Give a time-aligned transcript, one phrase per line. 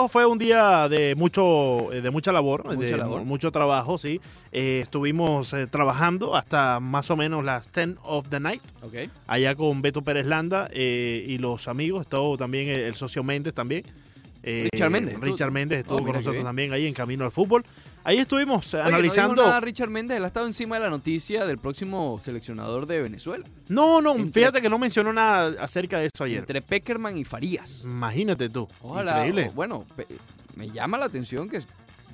[0.00, 3.20] sábado fue un día de mucho eh, de mucha labor, Mucha de labor.
[3.20, 4.20] mu- mucho trabajo, sí.
[4.52, 8.94] Eh, estuvimos eh, trabajando hasta más o menos las 10 of the night, Ok.
[9.26, 13.52] allá con Beto Pérez Landa eh, y los amigos, estuvo también el, el socio Méndez
[13.54, 13.84] también.
[14.42, 15.20] Eh, Richard Méndez.
[15.20, 17.62] Richard Méndez estuvo Oh, con nosotros también ahí en Camino al Fútbol.
[18.04, 19.42] Ahí estuvimos Oye, analizando.
[19.42, 23.02] No nada Richard Méndez, él ha estado encima de la noticia del próximo seleccionador de
[23.02, 23.44] Venezuela.
[23.68, 26.38] No, no, Entre- fíjate que no mencionó nada acerca de eso ayer.
[26.38, 27.82] Entre Peckerman y Farías.
[27.84, 28.66] Imagínate tú.
[28.80, 29.18] Ojalá.
[29.26, 29.48] Increíble.
[29.50, 29.84] o- bueno,
[30.56, 31.60] me llama la atención que,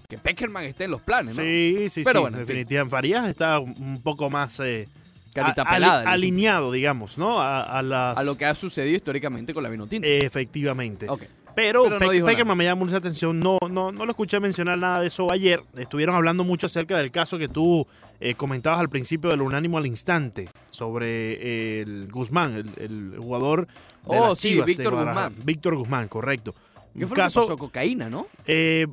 [0.08, 1.42] que Peckerman esté en los planes, ¿no?
[1.44, 2.22] Sí, sí, Pero sí.
[2.22, 2.56] bueno, en fin.
[2.56, 2.90] definitivamente.
[2.90, 4.88] Farías está un poco más eh,
[5.32, 6.10] Carita a- pelada.
[6.10, 7.40] alineado, digamos, ¿no?
[7.40, 8.18] A, a las.
[8.18, 10.04] a lo que ha sucedido históricamente con la Vinotinto.
[10.08, 11.08] Efectivamente.
[11.08, 11.22] ok.
[11.56, 13.40] Pero, Pero no Pe- dijo Peckerman me llama mucha atención.
[13.40, 15.62] No, no, no lo escuché mencionar nada de eso ayer.
[15.76, 17.86] Estuvieron hablando mucho acerca del caso que tú
[18.20, 23.66] eh, comentabas al principio del unánimo al instante sobre eh, el Guzmán, el, el jugador
[23.66, 23.72] de
[24.04, 24.94] Oh, las sí, Chivas Víctor.
[24.94, 25.34] Guzmán.
[25.44, 26.54] Víctor Guzmán, correcto.
[26.96, 27.56] ¿Qué Un fue lo que caso, pasó?
[27.58, 28.26] Cocaína, ¿no?
[28.46, 28.86] eh,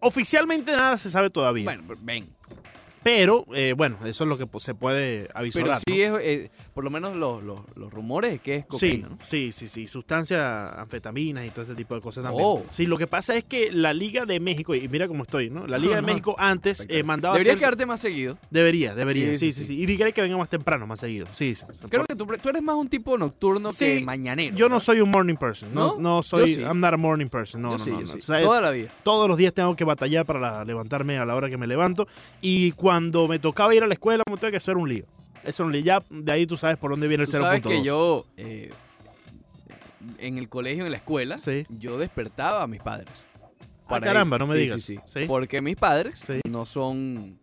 [0.00, 1.64] oficialmente nada se sabe todavía.
[1.64, 2.28] Bueno, ven.
[3.02, 5.62] Pero, eh, bueno, eso es lo que se puede avisar.
[5.62, 8.68] Pero sí es, eh, por lo menos los, los, los rumores es que es Sí,
[9.00, 9.18] cocaína, ¿no?
[9.24, 10.40] sí, sí, sí, sustancias,
[10.76, 12.44] anfetaminas y todo este tipo de cosas también.
[12.46, 12.62] Oh.
[12.70, 15.66] Sí, lo que pasa es que la Liga de México, y mira cómo estoy, ¿no?
[15.66, 16.02] La Liga de.
[16.06, 18.36] México antes eh, mandaba Debería hacer- quedarte más seguido.
[18.50, 19.66] Debería, debería, Sí, sí, sí, sí, sí.
[19.68, 19.82] sí.
[19.82, 21.26] Y diría que venga más temprano, más seguido.
[21.30, 21.64] Sí, sí.
[21.88, 24.54] Creo que tú, tú eres más un tipo nocturno Sí, que mañanero.
[24.54, 25.74] Yo no soy un morning person.
[25.74, 25.98] No, ¿No?
[26.18, 26.54] no soy.
[26.56, 26.60] Sí.
[26.60, 27.62] I'm not a morning person.
[27.62, 28.06] No, Yo no, sí, no.
[28.12, 28.18] sí.
[28.18, 28.90] O sea, Toda la vida.
[29.02, 32.06] todos los días tengo que batallar para la- levantarme a la hora que me levanto.
[32.42, 35.06] Y cuando me tocaba ir a la escuela, me tuve que hacer un lío.
[35.46, 35.82] Eso es lío.
[35.82, 37.40] Ya de ahí tú sabes por dónde viene el Tú 0.2.
[37.40, 38.70] sabes que yo, eh,
[40.18, 41.66] en el colegio, en la escuela, Sí.
[41.68, 43.08] yo despertaba a mis padres.
[43.88, 44.02] Ah, ir.
[44.02, 44.82] caramba, no me Sí, digas.
[44.82, 45.20] Sí, sí.
[45.20, 45.26] Sí.
[45.26, 47.38] Porque mis padres no son,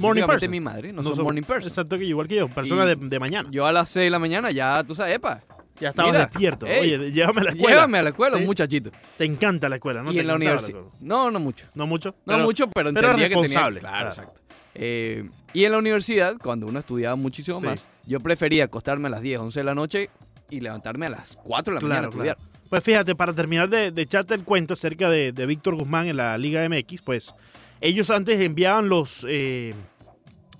[0.00, 1.68] Morning específicamente mi madre, no, No son son- morning person.
[1.68, 2.48] Exacto, que igual que yo.
[2.48, 3.48] Persona Y de, de mañana.
[3.52, 5.42] Yo a las 6 de la mañana ya, tú sabes, epa,
[5.80, 6.66] Ya estabas Mira, despierto.
[6.66, 7.74] ey, Oye, llévame a la escuela.
[7.76, 8.90] llévame a la escuela, muchachito.
[9.16, 10.10] Te encanta la escuela, ¿no?
[10.10, 10.80] y Te en la universidad.
[10.98, 11.66] No, no mucho.
[11.74, 12.08] No mucho.
[12.08, 13.70] No pero- mucho, pero pero entendía que tenía...
[13.78, 14.08] Claro.
[14.08, 14.40] exacto.
[14.78, 17.66] Eh, y en la universidad, cuando uno estudiaba muchísimo Sí.
[17.66, 20.08] más, yo prefería acostarme a las 10, 11 de la noche
[20.50, 22.38] y levantarme a las 4 de la mañana a Claro, estudiar.
[22.70, 26.16] Pues fíjate, para terminar de, de echarte el cuento acerca de, de Víctor Guzmán en
[26.18, 27.34] la Liga MX, pues
[27.80, 29.74] ellos antes enviaban los, eh,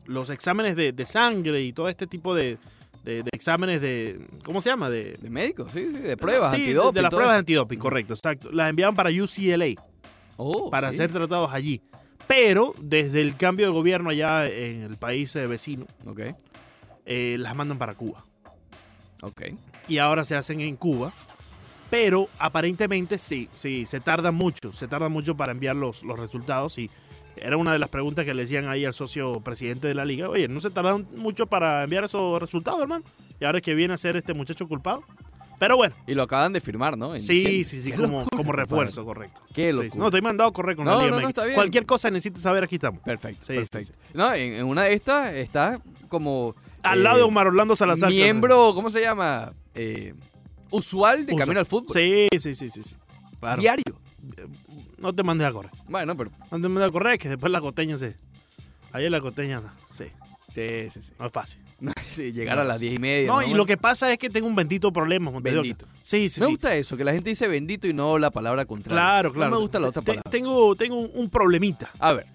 [0.06, 2.58] los exámenes de, de sangre y todo este tipo de,
[3.32, 4.26] exámenes de.
[4.44, 4.88] ¿Cómo se llama?
[4.90, 8.50] De, médicos, sí, sí, de pruebas, Sí, antidoping, de las pruebas antidoping, correcto, exacto.
[8.52, 9.74] Las enviaban para UCLA,
[10.36, 10.98] Oh, para sí.
[10.98, 11.82] ser tratados allí.
[12.28, 15.86] Pero desde el cambio de gobierno allá en el país eh, vecino,
[17.06, 18.24] eh, las mandan para Cuba.
[19.22, 19.42] ok.
[19.88, 21.12] y ahora se hacen en Cuba.
[21.90, 26.76] Pero aparentemente sí, sí, se tarda mucho, se tarda mucho para enviar los, los resultados
[26.76, 26.90] y
[27.40, 30.28] era una de las preguntas que le decían ahí al socio presidente de la liga.
[30.28, 33.04] Oye, ¿no se tardan mucho para enviar esos resultados, hermano?
[33.40, 35.02] Y ahora es que viene a ser este muchacho culpado.
[35.58, 37.14] Pero bueno, Y lo acaban de firmar, ¿no?
[37.14, 37.64] En sí, diciembre.
[37.64, 39.40] sí, sí, como, como refuerzo, correcto.
[39.54, 39.90] Qué locura.
[39.90, 39.98] sí.
[39.98, 41.54] No, te he mandado correr con No, la liga no, está bien.
[41.54, 43.00] Cualquier cosa necesitas saber, aquí estamos.
[43.02, 43.92] Perfecto, Sí, perfecto.
[44.04, 44.12] sí.
[44.14, 46.54] No, en, en una de estas está como...
[46.82, 48.08] Al eh, lado de Omar Orlando Salazar.
[48.10, 49.52] Miembro, ¿cómo se llama?
[49.74, 50.14] Eh,
[50.70, 51.96] usual de Usa- Camino al Fútbol.
[51.96, 52.82] Sí, sí, sí, sí.
[52.84, 52.94] sí.
[53.40, 53.60] Claro.
[53.60, 53.84] Diario.
[54.98, 55.70] No te mandes a correr.
[55.88, 56.30] Bueno, pero...
[56.50, 58.14] No te mandes a correr, que después la coteña se...
[58.92, 59.60] Ahí en la coteña,
[59.96, 60.04] sí,
[60.54, 61.12] Sí, sí, sí.
[61.18, 61.60] no es fácil.
[62.14, 63.28] Sí, llegar a las diez y media.
[63.28, 65.30] No, y lo que pasa es que tengo un bendito problema.
[65.40, 65.86] Bendito.
[66.02, 66.52] Sí, sí, Me sí.
[66.52, 68.96] gusta eso, que la gente dice bendito y no la palabra contraria.
[68.96, 69.50] Claro, claro.
[69.50, 70.28] No me gusta la otra palabra.
[70.28, 71.90] Tengo, tengo un, problemita.
[72.00, 72.26] A ver,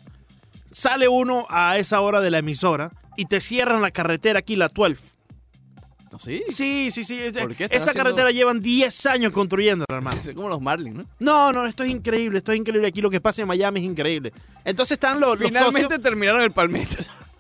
[0.72, 4.70] Sale uno a esa hora de la emisora y te cierran la carretera aquí, la
[4.70, 4.98] 12.
[6.12, 6.44] ¿no sí?
[6.50, 7.20] Sí, sí, sí.
[7.40, 10.22] ¿Por qué Esa haciendo- carretera llevan 10 años construyéndola, hermano.
[10.26, 11.06] Es como los Marlins, ¿no?
[11.20, 12.88] No, no, esto es increíble, esto es increíble.
[12.88, 14.32] Aquí lo que pasa en Miami es increíble.
[14.64, 16.98] Entonces están los, los Finalmente socios, terminaron el Palmetto.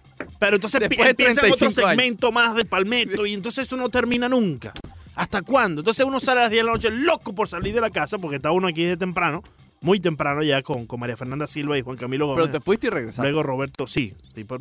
[0.43, 2.01] pero entonces después de empiezan otro 35 años.
[2.01, 4.73] segmento más de Palmetto y entonces eso no termina nunca.
[5.15, 5.79] ¿Hasta cuándo?
[5.79, 8.17] Entonces uno sale a las 10 de la noche loco por salir de la casa
[8.17, 9.41] porque está uno aquí de temprano,
[9.79, 12.47] muy temprano ya con, con María Fernanda Silva y Juan Camilo Gómez.
[12.47, 13.21] Pero te fuiste y regresaste.
[13.21, 14.13] Luego Roberto, sí,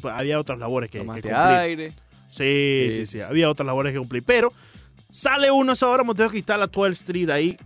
[0.04, 1.34] había otras labores que, que cumplir.
[1.34, 1.92] aire.
[2.30, 4.22] Sí, Sí, sí, había otras labores que cumplir.
[4.24, 4.52] Pero
[5.10, 7.56] sale uno a esa hora, Monteo que está la 12 Street ahí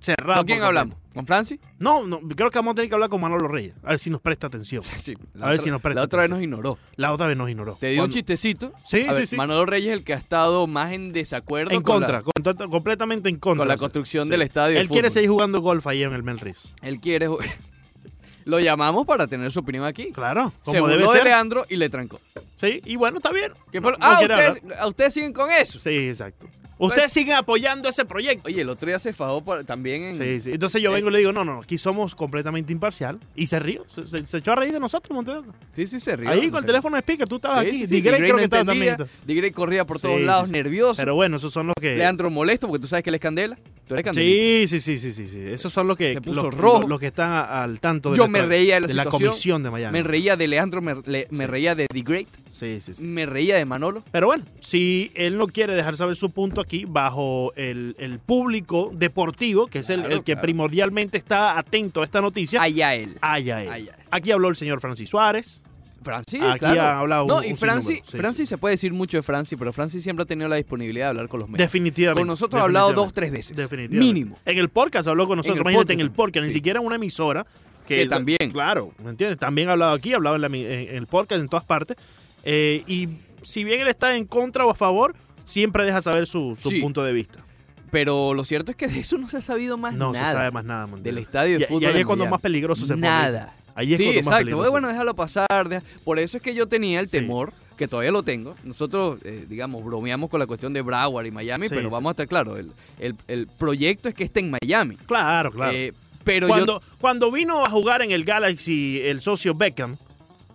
[0.00, 0.38] cerrado.
[0.38, 0.96] ¿Con quién hablamos?
[1.14, 1.58] ¿Con Francis?
[1.78, 4.10] No, no, creo que vamos a tener que hablar con Manolo Reyes, a ver si
[4.10, 4.82] nos presta atención.
[5.02, 5.16] Sí.
[5.40, 6.78] A ver si nos presta La otra vez nos ignoró.
[6.96, 7.76] La otra vez nos ignoró.
[7.80, 8.72] Te dio un chistecito.
[8.86, 9.36] Sí, A sí, ver, sí.
[9.36, 12.70] Manolo Reyes es el que ha estado más en desacuerdo En con contra, la, con-
[12.70, 13.60] completamente en contra.
[13.62, 14.30] con la construcción Sí.
[14.30, 14.74] del estadio.
[14.76, 16.72] de Él quiere seguir jugando golf ahí en el Melris.
[16.82, 17.28] Él quiere.
[18.44, 20.12] Lo llamamos para tener su opinión aquí.
[20.12, 21.24] Claro, Se como debe burló de.
[21.24, 22.18] Leandro y le trancó.
[22.60, 23.52] Sí, y bueno, está bien.
[23.72, 25.78] ¿Qué No- ah, ustedes, ah, ustedes siguen con eso.
[25.78, 26.46] Sí, exacto.
[26.82, 28.48] Ustedes Pues- siguen apoyando ese proyecto.
[28.48, 30.16] Oye, el otro día se fajó por- también en.
[30.22, 30.50] Sí, sí.
[30.52, 30.94] Entonces yo Eh.
[30.94, 33.18] vengo y le digo, no, no, aquí somos completamente imparcial.
[33.34, 35.44] Y se rió, se, se- se echó a reír de nosotros, Monteo.
[35.74, 36.30] Sí, sí, se rió.
[36.30, 37.78] Ahí con el teléfono de speaker, tú estabas Sí, aquí.
[37.80, 39.52] sí, sí, Digrey Digrey creo no que estaba entendía, también.
[39.52, 40.96] Corría por todos lados, nervioso.
[40.96, 41.96] Pero bueno, esos son los que...
[41.96, 43.58] Leandro molesto porque tú sabes que él es candela.
[43.86, 44.68] Tú eres candelita.
[44.68, 45.38] Sí, sí, sí, sí, sí.
[45.48, 46.86] Esos son los que, Se puso los, rojo.
[46.88, 49.62] los que están al tanto de, Yo la, me reía de la de la comisión
[49.62, 49.98] de Miami.
[49.98, 50.94] Me reía de Leandro, me,
[51.30, 53.04] me reía de The Great, Sí, sí, sí.
[53.04, 54.02] me reía de Manolo.
[54.10, 58.90] Pero bueno, si él no quiere dejar saber su punto aquí, bajo el, el público
[58.92, 60.42] deportivo, que es el, Claro, el que claro.
[60.42, 63.16] primordialmente está atento a esta noticia, Allá él.
[63.20, 63.68] allá él.
[63.70, 64.04] Allá él.
[64.10, 65.60] Aquí habló el señor Francis Suárez.
[66.02, 66.80] Francis, Aquí claro.
[66.80, 68.00] ha hablado No, un- y Francis.
[68.06, 71.04] Sí, Francis se puede decir mucho de Francis, pero Francis siempre ha tenido la disponibilidad
[71.06, 71.66] de hablar con los medios.
[71.68, 72.22] Definitivamente.
[72.22, 73.54] Con nosotros ha hablado dos, tres veces.
[73.54, 73.98] Definitivamente.
[74.14, 74.34] Mínimo.
[74.46, 75.56] En el podcast habló con nosotros.
[75.58, 77.46] el Imagínate, podcast en el podcast, ni siquiera en una emisora.
[77.86, 78.38] Que, Que también.
[78.52, 79.38] Claro, ¿me entiendes?
[79.38, 80.54] También ha hablado aquí, ha hablado en, la en-
[80.90, 81.96] en el podcast, en todas partes.
[82.44, 83.08] Eh, y
[83.42, 85.14] si bien él está en contra o a favor,
[85.44, 86.80] siempre deja saber su, su Sí.
[86.80, 87.44] punto de vista.
[87.90, 90.26] Pero lo cierto es que de eso no se ha sabido más No nada.
[90.26, 91.02] se sabe más nada, Montero.
[91.14, 93.06] Del estadio de Y- fútbol Y ahí es cuando más peligroso se pone.
[93.08, 93.54] Nada.
[93.74, 94.44] Ahí es sí, cuando más exacto.
[94.44, 94.70] peligroso.
[94.70, 95.68] Bueno, déjalo pasar.
[95.68, 97.18] deja- Por eso es que yo tenía el Sí.
[97.18, 98.54] temor, que todavía lo tengo.
[98.62, 102.12] Nosotros, eh, digamos, bromeamos con la cuestión de Broward y Miami, Sí, pero vamos a
[102.12, 102.58] estar claros.
[102.60, 104.96] El, el- el proyecto es que esté en Miami.
[105.06, 105.72] Claro, claro.
[105.76, 109.96] Eh, pero cuando, cuando vino a jugar en el Galaxy el socio Beckham,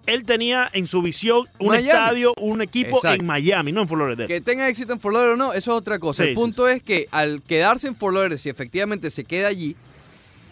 [0.07, 1.87] él tenía en su visión un Miami.
[1.89, 3.21] estadio, un equipo Exacto.
[3.21, 4.23] en Miami, no en Florida.
[4.23, 6.23] yo, que tenga éxito en Fort Lauderdale o no, eso es otra cosa.
[6.23, 9.47] Sí, el sí, punto es que al quedarse en Fort Lauderdale, si efectivamente se queda
[9.47, 9.75] allí,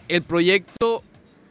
[0.08, 1.02] el proyecto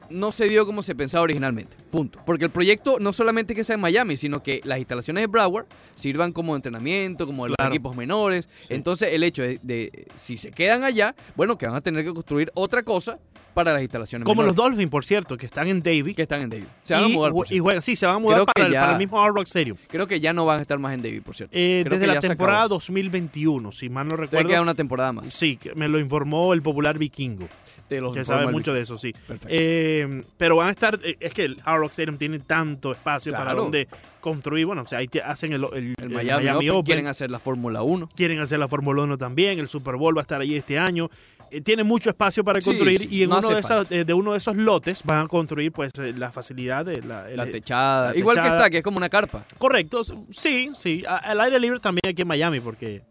[0.10, 1.76] no se dio como se pensaba originalmente.
[1.90, 2.20] Punto.
[2.26, 5.66] Porque el proyecto no solamente que sea en Miami, sino que las instalaciones de Broward
[5.96, 8.48] sirvan como entrenamiento, como de los equipos menores.
[8.70, 12.14] Entonces, el hecho de, de- si se quedan allá, bueno, que van a tener que
[12.14, 13.18] construir otra cosa
[13.54, 16.16] para las instalaciones Como los Dolphins, por cierto, que están en Davis.
[16.16, 16.66] que están en David.
[16.84, 17.64] Se van a y, mudar, por y cierto.
[17.64, 19.78] juegan- sí, se van a mudar para el, ya- para el mismo Hard Rock Stadium.
[19.88, 21.56] Creo que ya no van a estar más en David, por cierto.
[21.58, 22.76] Eh, desde la temporada acabó.
[22.76, 24.48] 2021, si mal no recuerdo.
[24.50, 25.34] queda una temporada más.
[25.34, 27.48] Sí, me lo informó el popular vikingo,
[27.88, 29.14] Te los que sabe mucho de eso, sí.
[29.14, 29.48] Perfecto.
[29.50, 33.32] Eh, pero van a estar, eh, es que el Hard Rock Stadium tiene tanto espacio
[33.34, 33.88] para donde
[34.22, 37.08] construir, bueno, o sea, ahí te hacen el, el- el el Miami, Open, Open, quieren
[37.08, 38.10] hacer la Fórmula 1.
[38.16, 41.10] quieren hacer la Fórmula 1 también, el Super Bowl va a estar ahí este año.
[41.52, 44.14] Eh, tiene mucho espacio para construir sí, y en no uno de, esos, eh, de
[44.14, 48.12] uno de esos lotes van a construir pues la facilidad de la, La techada.
[48.12, 48.58] la Igual que techada.
[48.60, 49.46] está, que es como una carpa.
[49.60, 50.02] Correcto,
[50.32, 51.04] sí, sí.
[51.08, 53.04] Al aire libre también aquí en Miami porque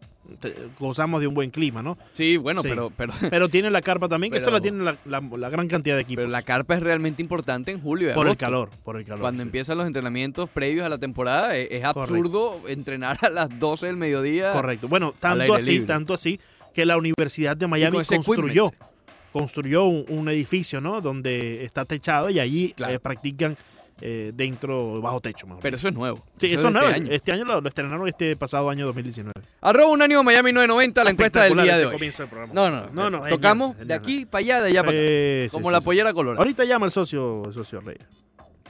[0.79, 1.97] gozamos de un buen clima, ¿no?
[2.13, 2.69] Sí, bueno, Sí.
[2.69, 5.67] pero, pero, Pero tiene la carpa también, que eso la tiene la, la- la gran
[5.67, 6.21] cantidad de equipos.
[6.23, 9.21] pero la carpa es realmente importante en julio por el calor, por el calor.
[9.21, 9.47] Cuando sí.
[9.47, 13.97] empiezan los entrenamientos previos a la temporada, es, es absurdo entrenar a las 12 del
[13.97, 14.51] mediodía.
[14.51, 14.87] Correcto.
[14.87, 15.87] Bueno, tanto así, libre.
[15.87, 16.39] tanto así
[16.73, 18.91] que la Universidad de Miami construyó, equipment.
[19.31, 21.01] construyó un, un edificio, ¿no?
[21.01, 22.93] Donde está techado y allí Claro.
[22.95, 23.57] eh, practican
[24.05, 25.61] eh, dentro, bajo techo, mejor.
[25.61, 26.21] Pero eso es nuevo.
[26.37, 26.87] sí, es eso de es nuevo.
[26.89, 27.11] este año.
[27.13, 29.31] Este año lo, lo estrenaron este pasado año 2019.
[29.61, 31.93] Arroba Unánimo Miami 990, la encuesta del día de este hoy.
[31.93, 32.53] comienzo del programa.
[32.53, 35.07] No, no, No, no, genial, Tocamos de aquí para allá, de allá para acá.
[35.45, 36.39] Sí, Como la pollera colorada.
[36.43, 37.95] Ahorita llama el socio, el socio Rey.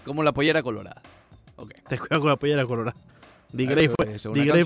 [0.06, 1.02] Como la pollera colorada.
[1.56, 1.72] Ok.
[1.90, 2.96] Te cuidas con la pollera colorada.
[3.52, 3.92] Di Eso Grey es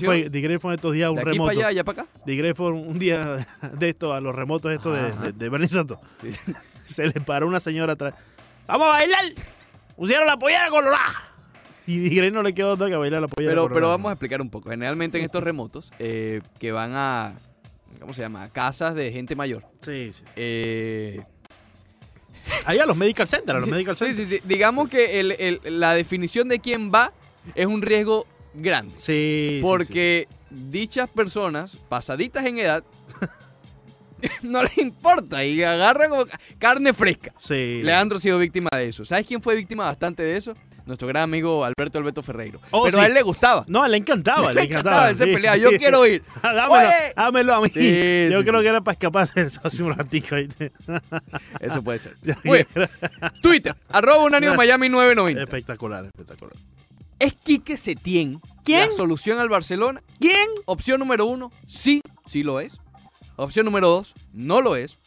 [0.00, 1.48] fue, Grey fue estos días un De aquí remoto.
[1.48, 2.10] para allá, allá para acá.
[2.26, 5.68] Di Grey fue un día de esto a los remotos estos de, de, de Bernie
[5.68, 5.98] Santos.
[6.22, 6.30] Sí.
[6.84, 8.14] Se le paró una señora atrás.
[8.66, 9.24] ¡Vamos a bailar!
[9.98, 11.34] Pusieron la pollera colorada.
[11.86, 13.74] Y Grey no le quedó otra que bailar la pollera Pero, colorada.
[13.80, 14.70] pero vamos a explicar un poco.
[14.70, 17.34] Generalmente en estos remotos eh, que van a,
[18.00, 18.44] ¿cómo se llama?
[18.44, 19.64] A casas de gente mayor.
[19.82, 20.22] Sí, sí.
[20.36, 21.20] Eh,
[22.64, 24.28] Ahí a los medical centers, a los medical sí, centers.
[24.28, 24.42] sí, sí.
[24.46, 27.12] Digamos que el- el- la definición de quién va
[27.54, 28.94] es un riesgo grande.
[28.96, 29.58] Sí, sí, sí.
[29.62, 32.84] Porque dichas personas, pasaditas en edad,
[34.42, 37.32] no les importa y agarran como ca- carne fresca.
[37.40, 37.80] Sí.
[37.82, 39.04] Leandro ha sido víctima de eso.
[39.04, 40.54] ¿Sabes quién fue víctima bastante de eso?
[40.86, 42.60] Nuestro gran amigo Alberto Alberto Ferreiro.
[42.70, 43.04] Oh, Pero sí.
[43.04, 43.64] a él le gustaba.
[43.68, 45.08] No, le encantaba, le Le encantaba.
[45.08, 45.56] encantaba, él se sí, peleaba.
[45.58, 46.22] Yo quiero ir.
[46.42, 47.68] dámelo, dámelo a mí.
[47.74, 50.34] Yo creo que era para escaparse del socio un ratico.
[51.60, 52.14] Eso puede ser.
[52.44, 52.88] Muy bien.
[53.42, 55.42] Twitter, arroba unánimo Miami 990.
[55.42, 56.54] espectacular, espectacular.
[57.18, 58.88] ¿Es Quique Setién ¿Quién?
[58.90, 60.02] la solución al Barcelona?
[60.20, 60.48] ¿Quién?
[60.66, 62.80] Opción número uno, sí, sí lo es.
[63.38, 64.98] Opción número dos, no lo es.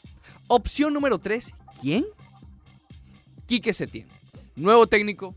[0.48, 2.06] Opción número tres, ¿quién?
[3.46, 4.08] Quique Setién.
[4.56, 5.36] Nuevo técnico,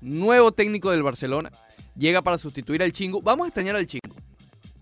[0.00, 1.50] nuevo técnico del Barcelona.
[1.96, 3.20] Llega para sustituir al Chingo.
[3.22, 4.14] Vamos a extrañar al Chingo.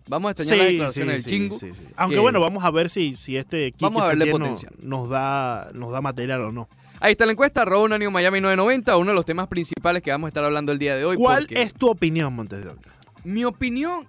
[0.09, 1.59] Vamos a extrañar las declaraciones del Chingo.
[1.59, 1.83] sí, sí.
[1.97, 4.45] Aunque que- bueno, vamos a ver si, si este Quique Vamos a verle Setién no-
[4.47, 4.75] potencial.
[4.83, 6.69] nos, da, nos da material o no.
[7.01, 10.27] Ahí está la encuesta, arroba unánimo Miami 990, uno de los temas principales que vamos
[10.27, 11.17] a estar hablando el día de hoy.
[11.17, 12.91] ¿Cuál porque es tu opinión, Montes de Oca?
[13.25, 14.07] Mi opinión,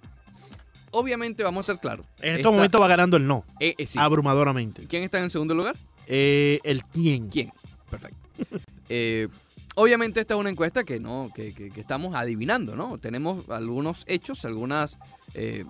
[0.91, 2.05] obviamente vamos a ser claros.
[2.19, 3.97] En este Esta- momento va ganando el no, eh, eh, sí.
[3.99, 4.85] abrumadoramente.
[4.87, 5.75] ¿Quién está en el segundo lugar?
[6.07, 7.29] Eh, el quién.
[7.29, 7.51] ¿Quién?
[7.89, 8.17] Perfecto.
[9.75, 12.97] Obviamente esta es una encuesta que no, que, que- que estamos adivinando, ¿no?
[12.97, 14.97] Tenemos algunos hechos, algunos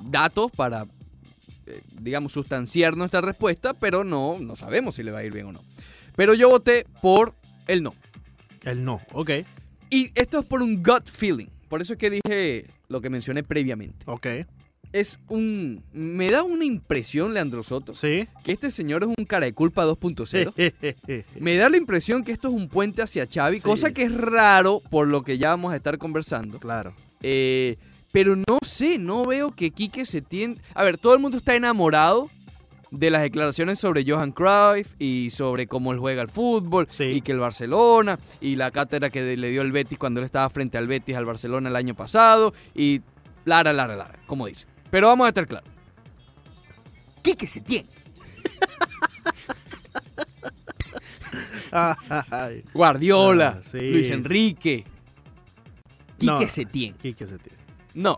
[0.09, 0.85] datos para,
[1.99, 5.51] digamos, sustanciar nuestra respuesta, pero no, no sabemos si le va a ir bien o
[5.51, 5.61] no.
[6.15, 7.35] Pero yo voté por
[7.67, 7.93] el no.
[8.63, 9.29] El no, ok,
[9.91, 11.47] Y esto es por un gut feeling.
[11.69, 14.03] Por eso es que dije lo que mencioné previamente.
[14.07, 14.27] ok.
[14.93, 15.83] Es un...
[15.93, 18.27] Me da una impresión, Leandro Soto, Sí.
[18.43, 20.53] que este señor es un cara de culpa 2.0.
[21.39, 23.63] Me da la impresión que esto es un puente hacia Xavi, Sí.
[23.63, 26.59] cosa que es raro por lo que ya vamos a estar conversando.
[26.59, 26.93] claro.
[27.23, 27.77] Eh,
[28.11, 30.57] pero no sé, no veo que Quique se tiene...
[30.73, 32.29] A ver, todo el mundo está enamorado
[32.89, 37.05] de las declaraciones sobre Johan Cruyff y sobre cómo él juega al fútbol Sí.
[37.05, 40.49] y que el Barcelona y la cátedra que le dio el Betis cuando él estaba
[40.49, 42.99] frente al Betis al Barcelona el año pasado y
[43.45, 44.65] lara, lara, lara, como dice.
[44.91, 45.69] Pero vamos a estar claros.
[47.23, 47.89] Quique se tiene.
[52.73, 53.91] Guardiola, Ah, sí.
[53.91, 54.83] Luis Enrique.
[56.17, 56.49] Quique No.
[56.49, 56.93] Setién.
[56.95, 57.55] Quique Setién.
[57.95, 58.17] No,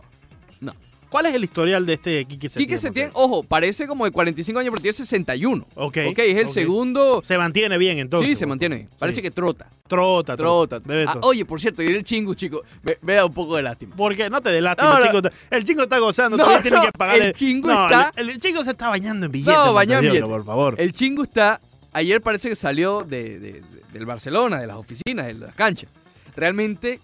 [1.14, 2.66] ¿Cuál es el historial de este Quique Setién?
[2.66, 5.64] Quique Setién, ojo, parece como de 45 años, pero tiene 61.
[5.76, 5.98] Ok.
[6.10, 7.22] Ok, es el segundo.
[7.24, 8.30] Se mantiene bien entonces.
[8.30, 8.88] sí, se mantiene bien.
[8.98, 9.22] Parece Sí.
[9.22, 9.68] que trota.
[9.86, 10.80] Trota, Trota.
[10.80, 13.62] Debe Ah, oye, por cierto, y el chingu, chico, me, me da un poco de
[13.62, 13.94] lástima.
[13.94, 15.06] Porque no te dé lástima, No, el, no.
[15.06, 17.26] chingo está, el chingo está gozando, No, todavía tiene que pagarle.
[17.26, 19.54] el chingo está- El, el chingo se está bañando en billetes.
[19.54, 20.28] No, bañado en billetes.
[20.28, 20.74] por favor.
[20.78, 21.60] El chingu está.
[21.92, 25.88] Ayer parece que salió de, de- de- del Barcelona, de las oficinas, de las canchas.
[26.34, 26.98] Realmente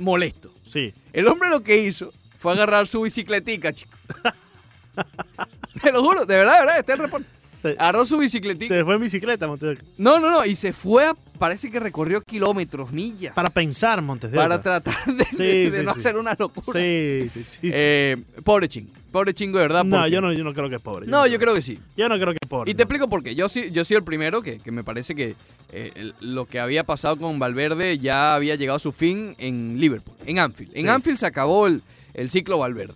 [0.00, 0.50] molesto.
[0.66, 0.92] Sí.
[1.12, 2.10] El hombre lo que hizo
[2.44, 3.96] fue agarrar su bicicletica, chico.
[5.82, 7.26] Te lo juro, de verdad, de verdad, está el reporte.
[7.54, 8.74] Se, Agarró su bicicletica.
[8.74, 9.78] se fue en bicicleta, Montes.
[9.96, 11.14] No, no, no, y se fue a.
[11.38, 13.32] Parece que recorrió kilómetros, millas.
[13.34, 16.00] Para pensar, Montes de para tratar de, Sí, de- de sí, no sí.
[16.00, 16.78] hacer una locura.
[16.78, 17.70] Sí, sí, sí.
[17.72, 18.92] Eh, pobre chingo.
[19.10, 19.84] Pobre chingo, de verdad.
[19.84, 21.06] no, yo no, yo no creo que es pobre.
[21.06, 21.78] No, yo creo que sí.
[21.96, 22.70] Yo no creo que es pobre.
[22.70, 22.82] Y te no.
[22.84, 23.34] explico por qué.
[23.34, 25.34] Yo sí, yo soy el primero que, que me parece que
[25.72, 29.80] eh, el- lo que había pasado con Valverde ya había llegado a su fin en
[29.80, 30.72] Liverpool, en Anfield.
[30.76, 30.88] En.
[30.90, 31.80] Anfield se acabó el,
[32.14, 32.94] el ciclo Valverde.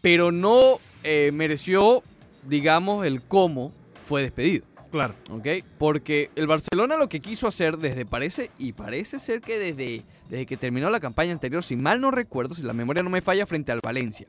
[0.00, 2.02] Pero no eh, mereció,
[2.48, 3.72] digamos, el cómo
[4.04, 4.64] fue despedido.
[4.90, 5.14] Claro.
[5.30, 5.46] ¿ok?
[5.78, 10.46] Porque el Barcelona lo que quiso hacer desde parece, y parece ser que desde, desde
[10.46, 13.46] que terminó la campaña anterior, si mal no recuerdo, si la memoria no me falla,
[13.46, 14.26] frente al Valencia,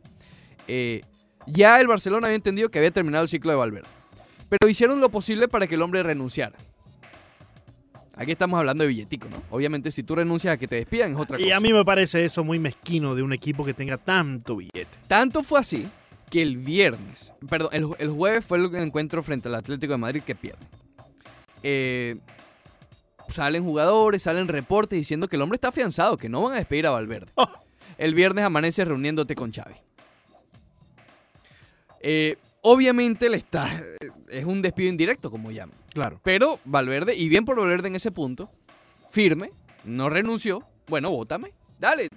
[0.68, 1.02] eh,
[1.48, 3.90] ya el Barcelona había entendido que había terminado el ciclo de Valverde.
[4.50, 6.58] Pero hicieron lo posible para que el hombre renunciara.
[8.22, 9.42] Aquí estamos hablando de billetico, ¿no?
[9.50, 11.48] Obviamente si tú renuncias a que te despidan es otra cosa.
[11.48, 14.96] Y a mí me parece eso muy mezquino de un equipo que tenga tanto billete.
[15.08, 15.90] Tanto fue así
[16.30, 20.22] que el viernes, perdón, el, el jueves fue el encuentro frente al Atlético de Madrid
[20.22, 20.64] que pierde.
[21.64, 22.18] Eh,
[23.30, 26.86] salen jugadores, salen reportes diciendo que el hombre está afianzado, que no van a despedir
[26.86, 27.32] a Valverde.
[27.34, 27.50] Oh.
[27.98, 29.74] El viernes amanece reuniéndote con Xavi.
[32.02, 33.82] Eh, obviamente le está,
[34.30, 35.81] es un despido indirecto, como llaman.
[35.94, 36.20] Claro.
[36.24, 38.50] Pero Valverde, y bien por Valverde en ese punto,
[39.12, 39.52] firme,
[39.84, 40.64] no renunció.
[40.88, 42.08] Bueno, vótame, dale,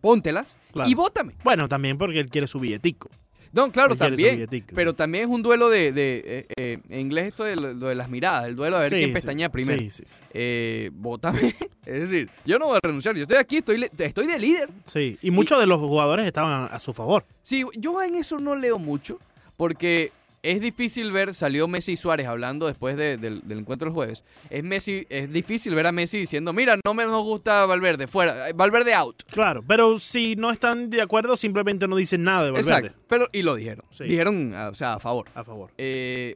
[0.00, 0.90] póntelas Claro.
[0.90, 1.34] y vótame.
[1.44, 3.08] Bueno, también porque él quiere su billetico.
[3.52, 4.46] No, claro, Él también.
[4.74, 7.94] Pero también es un duelo de, de, eh, eh, en inglés esto de lo, de
[7.94, 9.80] las miradas, el duelo de ver Sí, quién sí, pestañea primero.
[9.80, 10.04] Sí, sí.
[10.34, 11.54] Eh, bótame.
[11.86, 14.68] Es decir, yo no voy a renunciar, yo estoy aquí, estoy, estoy de líder.
[14.86, 17.24] Sí, y muchos de los jugadores estaban a su favor.
[17.42, 19.20] Sí, yo en eso no leo mucho,
[19.56, 20.10] porque
[20.50, 24.24] es difícil ver, salió Messi y Suárez hablando después de- del, del encuentro del jueves,
[24.50, 28.48] es Messi, es difícil ver a Messi diciendo, mira, no me nos gusta Valverde, fuera,
[28.48, 29.22] eh, Valverde out.
[29.30, 32.78] Claro, pero si no están de acuerdo, simplemente no dicen nada de Valverde.
[32.86, 34.04] Exacto, pero, y lo dijeron, Sí.
[34.04, 35.26] dijeron, ah, o sea, a favor.
[35.34, 35.70] A favor.
[35.78, 36.34] Eh,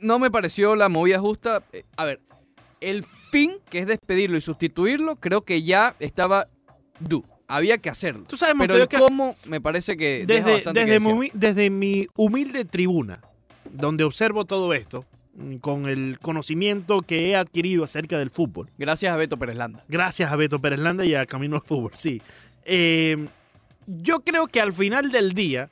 [0.00, 1.62] no me pareció la movida justa.
[1.72, 2.20] Eh, a ver,
[2.80, 6.48] el fin, que es despedirlo y sustituirlo, creo que ya estaba
[7.00, 7.22] due.
[7.46, 8.24] Había que hacerlo.
[8.26, 11.68] Tú sabes, Pero el Montevideo, que cómo me parece que desde, que desde, mi, desde
[11.70, 13.20] mi humilde tribuna,
[13.72, 15.04] donde observo todo esto,
[15.60, 19.82] con el conocimiento que he adquirido acerca del fútbol, Gracias a Beto Pérez Landa.
[19.88, 22.22] gracias a Beto Pérez Landa y a Camino al Fútbol, sí.
[22.64, 23.26] Eh,
[23.86, 25.70] yo creo que al final del día,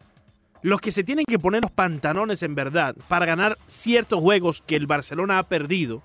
[0.62, 4.76] los que se tienen que poner los pantalones en verdad para ganar ciertos juegos que
[4.76, 6.02] el Barcelona ha perdido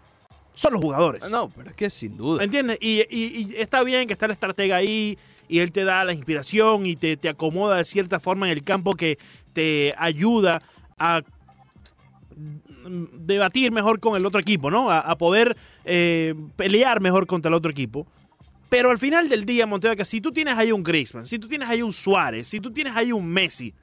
[0.54, 1.22] son los jugadores.
[1.30, 2.44] No, pero es que sin duda.
[2.44, 2.78] ¿Entiendes?
[2.82, 5.18] Y, y- y está bien que está el estratega ahí
[5.48, 8.64] y él te da la inspiración y te, te acomoda de cierta forma en el
[8.64, 9.18] campo que
[9.54, 10.62] te ayuda
[10.98, 11.22] a
[12.90, 14.90] debatir mejor con el otro equipo, ¿no?
[14.90, 18.08] A, a poder eh, pelear mejor contra el otro equipo.
[18.70, 21.48] Pero al final del día, Monteo, que si tú tienes ahí un Griezmann, si tú
[21.48, 23.74] tienes ahí un Suárez, si tú tienes ahí un Messi,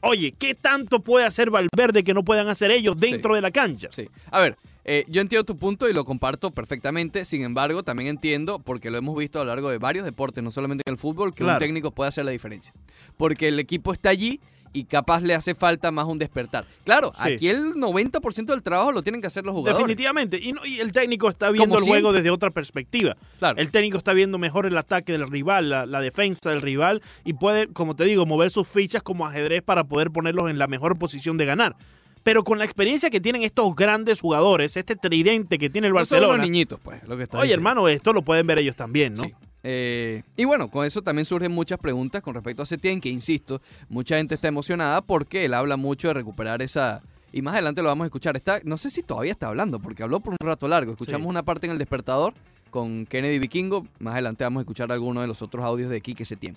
[0.00, 3.36] oye, ¿qué tanto puede hacer Valverde que no puedan hacer ellos dentro Sí.
[3.36, 3.88] de la cancha?
[3.94, 4.08] Sí.
[4.30, 7.26] A ver, eh, yo entiendo tu punto y lo comparto perfectamente.
[7.26, 10.50] Sin embargo, también entiendo, porque lo hemos visto a lo largo de varios deportes, no
[10.52, 11.58] solamente en el fútbol, que Claro.
[11.58, 12.72] un técnico puede hacer la diferencia.
[13.18, 14.40] Porque el equipo está allí
[14.72, 16.64] y capaz le hace falta más un despertar.
[16.84, 17.32] Claro, Sí.
[17.34, 19.76] aquí el 90% del trabajo lo tienen que hacer los jugadores.
[19.84, 20.38] Definitivamente.
[20.40, 22.02] Y, no- y el técnico está viendo el siempre.
[22.02, 23.16] juego desde otra perspectiva.
[23.38, 23.58] Claro.
[23.58, 27.32] El técnico está viendo mejor el ataque del rival, la, la defensa del rival y
[27.32, 30.98] puede, como te digo, mover sus fichas como ajedrez para poder ponerlos en la mejor
[30.98, 31.74] posición de ganar.
[32.22, 36.04] Pero con la experiencia que tienen estos grandes jugadores, este tridente que tiene el No
[36.04, 37.68] son Barcelona, niñitos, pues, lo que está oye diciendo.
[37.70, 39.24] hermano, esto lo pueden ver ellos también, ¿no?
[39.24, 39.32] Sí.
[39.62, 43.60] Eh, y bueno, con eso también surgen muchas preguntas con respecto a Setién, que insisto,
[43.88, 47.02] mucha gente está emocionada porque él habla mucho de recuperar esa...
[47.32, 48.36] Y más adelante lo vamos a escuchar.
[48.36, 50.92] Está, no sé si todavía está hablando, porque habló por un rato largo.
[50.92, 51.28] Escuchamos Sí.
[51.30, 52.34] una parte en el despertador
[52.70, 53.86] con Kennedy Vikingo.
[54.00, 56.56] Más adelante vamos a escuchar algunos de los otros audios de Quique Setién.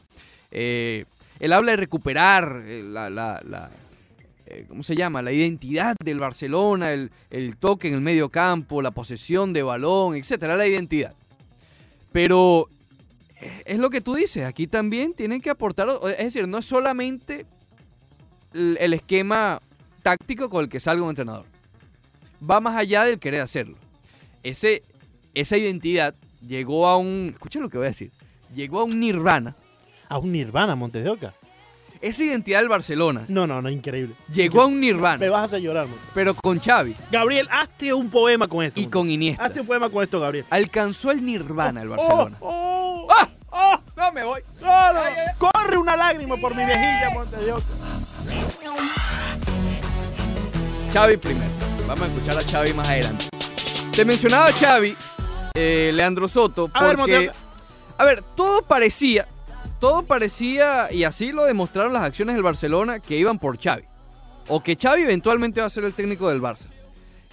[0.49, 1.05] Eh,
[1.39, 3.69] él habla de recuperar eh, la, la- la-
[4.47, 5.21] eh, ¿cómo se llama?
[5.21, 10.15] La identidad del Barcelona, el, el toque en el medio campo, la posesión de balón,
[10.15, 11.13] etcétera, la identidad.
[12.11, 12.69] Pero
[13.65, 17.45] es lo que tú dices, aquí también tienen que aportar, es decir, no es solamente
[18.53, 19.59] el, esquema
[20.01, 21.45] táctico con el que salga un entrenador.
[22.49, 23.77] Va más allá del querer hacerlo.
[24.43, 24.81] Ese,
[25.33, 28.11] esa identidad llegó a un, escuchen lo que voy a decir,
[28.55, 29.55] llegó a un nirvana.
[30.09, 31.33] A un Nirvana, Montes de Oca.
[32.01, 34.13] Esa identidad del Barcelona No, no, no, increíble.
[34.31, 36.05] llegó a un Me nirvana, vas a hacer llorar, Montes.
[36.13, 38.79] pero con Xavi Gabriel, hazte un poema con esto.
[38.79, 38.99] y Montes.
[38.99, 39.45] con Iniesta.
[39.45, 40.45] Hazte un poema con esto, Gabriel.
[40.49, 42.37] Alcanzó el nirvana el Barcelona.
[42.41, 43.29] Oh, oh, ¡Ah!
[43.51, 44.41] oh, No me voy.
[44.61, 44.99] no, no.
[45.37, 47.63] Corre una lágrima por mi mejilla, Montes de Oca.
[50.93, 51.49] Xavi primero.
[51.87, 53.25] Vamos a escuchar a Xavi más adelante.
[53.95, 54.95] Te mencionaba a Xavi,
[55.55, 57.31] eh, Leandro Soto, A ver, porque...
[57.97, 59.27] A ver, todo parecía,
[59.79, 63.83] todo parecía, y así lo demostraron las acciones del Barcelona, que iban por Xavi.
[64.47, 66.65] O que Xavi eventualmente va a ser el técnico del Barça.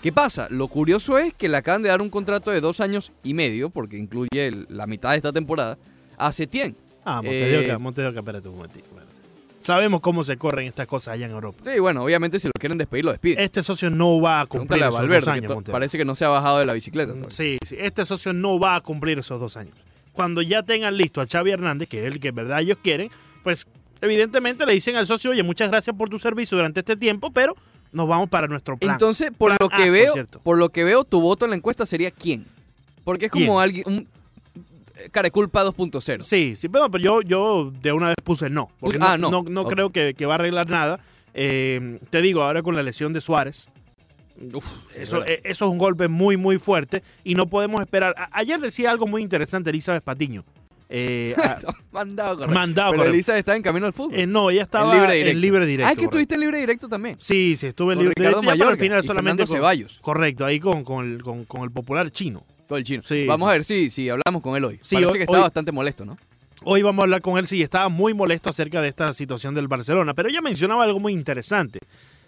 [0.02, 0.48] ¿Qué pasa?
[0.50, 3.68] Lo curioso es que le acaban de dar un contrato de dos años y medio,
[3.70, 5.76] porque incluye el- la mitad de esta temporada,
[6.16, 6.74] a Setién.
[7.04, 8.84] Ah, Montes Eh, de Oca, Montes de Oca, espérate un momentito.
[8.86, 9.10] espérate.
[9.60, 11.58] Sabemos cómo se corren estas cosas allá en Europa.
[11.70, 13.40] Sí, bueno, obviamente si lo quieren despedir, lo despiden.
[13.44, 16.28] Este socio no va a cumplir esos Valverde, dos años, parece que no se ha
[16.30, 17.12] bajado de la bicicleta.
[17.28, 19.74] Sí, sí, este socio no va a cumplir esos dos años.
[20.12, 23.10] Cuando ya tengan listo a Xavi Hernández, que es el que en verdad ellos quieren,
[23.44, 23.66] pues
[24.00, 27.54] evidentemente le dicen al socio, oye, muchas gracias por tu servicio durante este tiempo, pero
[27.92, 28.92] nos vamos para nuestro plan.
[28.92, 31.86] Entonces, por Plan lo que veo, por lo que veo, tu voto en la encuesta
[31.86, 32.46] sería quién.
[33.04, 33.60] Porque es como ¿Quién?
[33.60, 34.08] alguien, un
[35.10, 36.22] careculpa 2.0.
[36.22, 38.70] sí, sí, pero, pero yo, yo de una vez puse no.
[38.78, 39.42] Porque ah, no, no.
[39.42, 41.00] no, creo que, que va a arreglar nada.
[41.32, 43.68] Eh, te digo, ahora con la lesión de Suárez,
[44.54, 48.14] Uf, Eso, es eh, eso es un golpe muy, muy fuerte y no podemos esperar.
[48.32, 50.44] Ayer decía algo muy interesante Elizabeth Patiño.
[50.92, 51.56] Eh, a-
[51.92, 52.54] mandado correr.
[52.54, 53.14] mandado Pero correr.
[53.14, 54.18] Elisa está en camino al fútbol.
[54.18, 55.30] eh, no, ella estaba en libre directo.
[55.36, 55.88] en libre directo.
[55.88, 56.10] Ah, es que correcto.
[56.18, 57.16] estuviste en libre directo también.
[57.18, 58.58] Sí, sí, estuve en Con libre Ricardo directo.
[58.58, 59.98] pero al final y solamente con- Ceballos.
[60.02, 62.42] Correcto, ahí con, con, el, con, con el popular chino.
[62.66, 63.02] Todo el chino.
[63.04, 63.50] Sí, Vamos sí.
[63.50, 64.78] a ver si, si hablamos con él hoy.
[64.82, 66.18] Sí, Parece hoy- que está hoy- bastante molesto, ¿no?
[66.64, 69.66] Hoy vamos a hablar con él, sí, estaba muy molesto acerca de esta situación del
[69.68, 71.78] Barcelona, pero ella mencionaba algo muy interesante.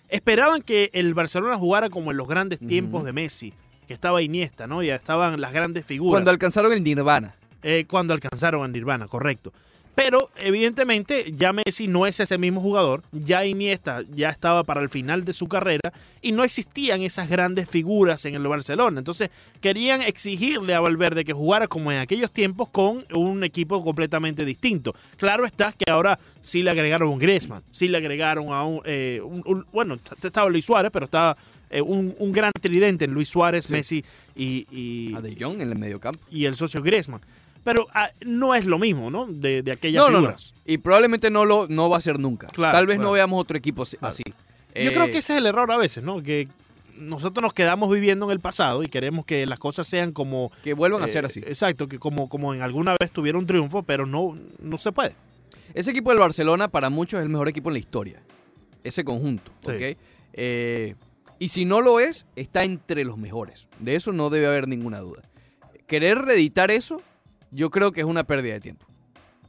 [0.08, 3.52] Esperaban que el Barcelona jugara como en los grandes tiempos de Messi,
[3.86, 4.82] que estaba Iniesta, ¿no?
[4.82, 6.12] Ya estaban las grandes figuras.
[6.12, 7.32] Cuando alcanzaron el Nirvana.
[7.62, 9.52] Eh, cuando alcanzaron a Nirvana, correcto.
[9.94, 14.88] Pero evidentemente ya Messi no es ese mismo jugador, ya Iniesta ya estaba para el
[14.88, 19.00] final de su carrera y no existían esas grandes figuras en el Barcelona.
[19.00, 19.28] Entonces
[19.60, 24.94] querían exigirle a Valverde que jugara como en aquellos tiempos con un equipo completamente distinto.
[25.18, 29.20] Claro está que ahora sí le agregaron un Griezmann, sí le agregaron a un, eh,
[29.22, 31.36] un- un- bueno, estaba Luis Suárez, pero estaba
[31.68, 33.72] eh, un, un gran tridente en Luis Suárez, Sí.
[33.74, 36.18] Messi y, y, A De Jong en el mediocampo.
[36.30, 37.20] y el socio Griezmann.
[37.64, 39.26] Pero ah, no es lo mismo, ¿no?
[39.26, 40.26] De, de aquellas No, no, no.
[40.28, 40.54] figuras.
[40.66, 42.48] Y probablemente no lo no va a ser nunca.
[42.48, 43.08] Claro, Tal vez claro.
[43.10, 43.96] no veamos otro equipo así.
[43.96, 44.10] Claro.
[44.10, 44.22] así.
[44.26, 44.34] Yo
[44.74, 46.20] Eh, creo que ese es el error a veces, ¿no?
[46.22, 46.48] Que
[46.96, 50.50] nosotros nos quedamos viviendo en el pasado y queremos que las cosas sean como...
[50.64, 51.40] que vuelvan a eh, ser así.
[51.40, 55.14] Exacto, que como, como en alguna vez tuvieron un triunfo, pero no, no se puede.
[55.74, 58.22] Ese equipo del Barcelona para muchos es el mejor equipo en la historia.
[58.84, 59.70] Ese conjunto, Sí.
[59.72, 59.96] ¿ok?
[60.34, 60.94] Eh,
[61.38, 63.66] y si no lo es, está entre los mejores.
[63.78, 65.22] De eso no debe haber ninguna duda.
[65.86, 67.02] Querer reeditar eso,
[67.52, 68.86] yo creo que es una pérdida de tiempo.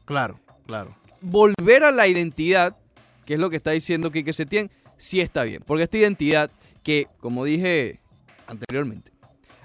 [0.05, 0.95] Claro, claro.
[1.21, 2.75] Volver a la identidad,
[3.25, 5.63] que es lo que está diciendo Quique Setién, sí está bien.
[5.65, 6.51] Porque esta identidad
[6.83, 7.99] que, como dije
[8.45, 9.11] anteriormente,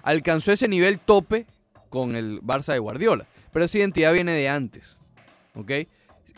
[0.02, 1.46] alcanzó ese nivel tope
[1.90, 3.26] con el Barça de Guardiola.
[3.52, 4.96] Pero esa identidad viene de antes.
[5.54, 5.72] ¿Ok?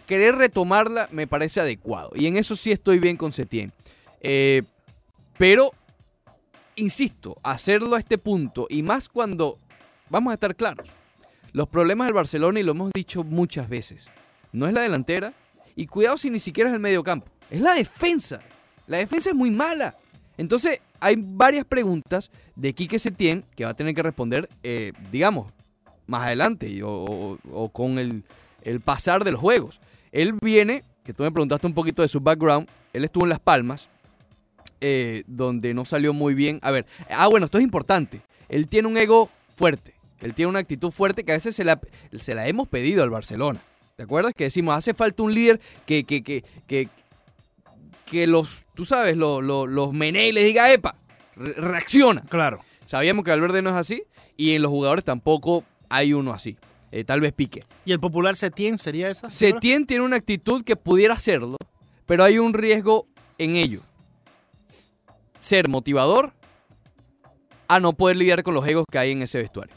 [0.07, 2.11] Querer retomarla me parece adecuado.
[2.15, 3.73] Y en eso sí estoy bien con Setién.
[4.21, 4.63] Eh,
[5.37, 5.73] pero,
[6.77, 9.59] insisto, hacerlo a este punto, y más cuando,
[10.09, 10.89] vamos a estar claros,
[11.53, 14.11] los problemas del Barcelona, y lo hemos dicho muchas veces,
[14.53, 15.33] no es la delantera,
[15.77, 18.41] y cuidado si ni siquiera es el medio campo, es la defensa.
[18.87, 19.97] La defensa es muy mala.
[20.37, 25.53] Entonces, hay varias preguntas de Quique Setién que va a tener que responder, eh, digamos,
[26.07, 28.25] más adelante o con el,
[28.63, 29.81] el pasar de los juegos.
[30.13, 33.41] Él viene, que tú me preguntaste un poquito de su background, él estuvo en Las
[33.41, 33.89] Palmas,
[34.81, 36.59] eh, donde no salió muy bien.
[36.63, 38.21] A ver, ah, bueno, esto es importante.
[38.49, 41.81] Él tiene un ego fuerte, él tiene una actitud fuerte que a veces se la,
[42.23, 43.61] se la hemos pedido al Barcelona.
[43.97, 44.33] ¿Te acuerdas?
[44.35, 46.89] Que decimos, hace falta un líder que, que, que, que,
[48.07, 50.97] que los, tú sabes, los, los, los menee y les diga, epa,
[51.37, 52.23] re- reacciona.
[52.23, 52.61] Claro.
[52.87, 54.03] Sabíamos que Valverde no es así
[54.37, 56.57] y en los jugadores tampoco hay uno así.
[56.93, 57.65] eh, tal vez Pique.
[57.85, 59.29] ¿Y el popular Setién sería esa?
[59.29, 61.57] Setién tiene una actitud que pudiera hacerlo,
[62.07, 63.07] pero hay un riesgo
[63.39, 63.83] en ello.
[65.39, 66.33] Ser motivador
[67.69, 69.75] a no poder lidiar con los egos que hay en ese vestuario.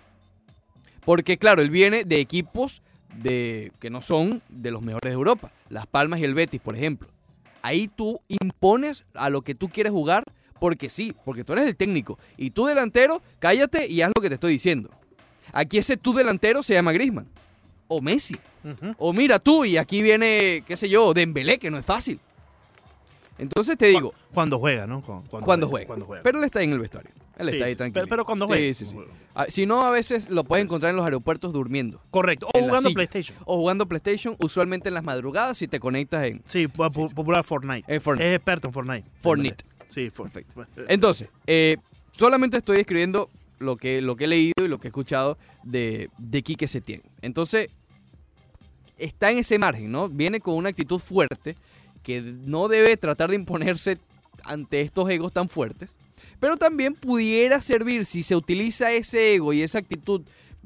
[1.05, 2.81] Porque claro, él viene de equipos
[3.21, 5.51] de, que no son de los mejores de Europa.
[5.69, 7.07] Las Palmas y el Betis, por ejemplo.
[7.61, 10.23] Ahí tú impones a lo que tú quieres jugar
[10.59, 12.17] porque sí, porque tú eres el técnico.
[12.37, 14.89] Y tú delantero, cállate y haz lo que te estoy diciendo.
[15.51, 17.27] Aquí ese tú delantero se llama Grisman.
[17.87, 18.35] O Messi.
[18.97, 22.19] O mira tú, y aquí viene, qué sé yo, Dembélé, que no es fácil.
[23.37, 25.01] Entonces te digo, Cuando juega, ¿no?
[25.01, 25.87] Cu- cuando juega.
[25.87, 26.23] Cuando juega.
[26.23, 27.11] Pero él está en el vestuario.
[27.37, 28.01] Él Sí, está ahí tranquilo.
[28.05, 28.61] pero- pero cuando juega.
[28.73, 28.95] sí, sí.
[29.35, 31.99] Ah, Si no, a veces lo puedes encontrar en los aeropuertos durmiendo.
[32.11, 32.47] Correcto.
[32.53, 32.91] O jugando.
[32.93, 33.37] PlayStation.
[33.45, 37.43] O jugando PlayStation, usualmente en las madrugadas, si te conectas en Sí, po- po- popular
[37.43, 37.91] Fortnite.
[37.91, 38.29] en Fortnite.
[38.29, 39.09] Es experto en Fortnite.
[39.19, 39.63] Fortnite.
[39.89, 40.65] Sí, for- Perfecto.
[40.87, 41.77] Entonces, eh,
[42.11, 46.09] solamente estoy escribiendo lo que, lo que he leído y lo que he escuchado de,
[46.19, 47.01] de Quique Setién.
[47.21, 47.69] Entonces,
[48.97, 50.09] está en ese margen, ¿no?
[50.09, 51.55] Viene con una actitud fuerte
[52.03, 53.97] que no debe tratar de imponerse
[54.43, 55.93] ante estos egos tan fuertes,
[56.43, 60.23] pero también pudiera servir si se utiliza ese ego y esa actitud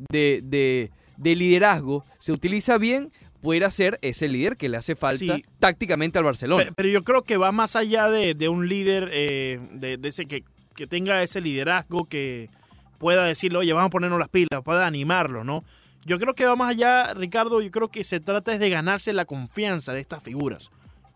[0.09, 3.11] de, de- de liderazgo, se utiliza bien,
[3.43, 5.45] pudiera ser ese líder que le hace falta Sí.
[5.59, 6.65] tácticamente al Barcelona.
[6.65, 10.09] Pe- Pero yo creo que va más allá de, de un líder, eh, de, de
[10.09, 10.43] ese que,
[10.75, 12.49] que tenga ese liderazgo, que
[12.97, 15.59] pueda decirle, oye, vamos a ponernos las pilas, pueda animarlo, ¿no?
[16.07, 19.13] Yo creo que va más allá, Ricardo, yo creo que se trata es de ganarse
[19.13, 20.71] la confianza de estas figuras.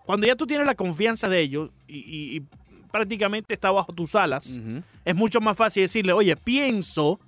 [0.06, 2.44] Cuando ya tú tienes la confianza de ellos y
[2.92, 4.60] prácticamente está bajo tus alas,
[5.06, 7.20] es mucho más fácil decirle, oye, pienso,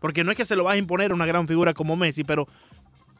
[0.00, 2.24] porque no es que se lo vas a imponer a una gran figura como Messi,
[2.24, 2.46] pero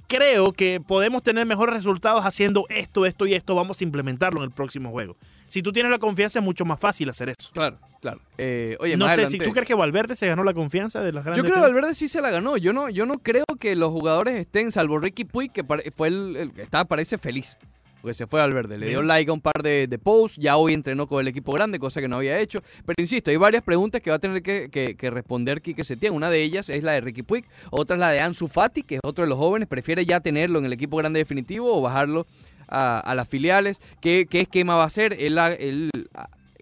[0.07, 4.45] creo que podemos tener mejores resultados haciendo esto, esto y esto, vamos a implementarlo en
[4.45, 5.17] el próximo juego.
[5.47, 7.51] Si tú tienes la confianza es mucho más fácil hacer eso.
[7.53, 8.21] Claro, claro.
[8.37, 11.11] Eh, oye, no sé adelante- si tú crees que Valverde se ganó la confianza de
[11.13, 11.73] las grandes Yo creo que.
[11.73, 12.59] Valverde sí se la ganó.
[12.59, 16.37] Yo no, yo no creo que los jugadores estén, salvo Ricky Puig, que fue el,
[16.37, 17.57] el que estaba, parece feliz.
[18.01, 18.79] Porque se fue a Valverde.
[18.79, 20.39] Le dio like a un par de, de posts.
[20.41, 22.61] Ya hoy entrenó con el equipo grande, cosa que no había hecho.
[22.87, 26.13] Pero insisto, hay varias preguntas que va a tener que, que- que responder Quique Setién.
[26.15, 27.45] Una de ellas es la de Ricky Puig.
[27.71, 29.67] Otra es la de Ansu Fati, que es otro de los jóvenes.
[29.69, 32.25] ¿Prefiere ya tenerlo en el equipo grande definitivo o bajarlo
[32.69, 33.81] a, a las filiales?
[34.01, 35.17] ¿Qué, qué esquema va a hacer?
[35.19, 35.91] Él, él,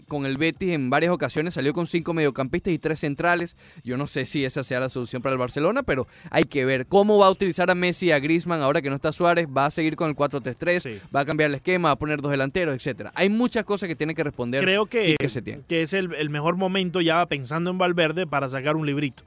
[0.08, 3.56] con el Betis en varias ocasiones salió con cinco mediocampistas y tres centrales.
[3.84, 6.86] Yo no sé si esa sea la solución para el Barcelona, pero hay que ver
[6.86, 9.46] cómo va a utilizar a Messi y a Griezmann ahora que no está Suárez.
[9.54, 10.98] Va a seguir con el 4-3-3, Sí.
[11.14, 13.12] va a cambiar el esquema, va a poner dos delanteros, etcétera.
[13.14, 14.62] Hay muchas cosas que tiene que responder.
[14.62, 15.64] Creo que, Quique Setién.
[15.68, 19.22] que es el, el mejor momento ya pensando en Valverde para sacar un librito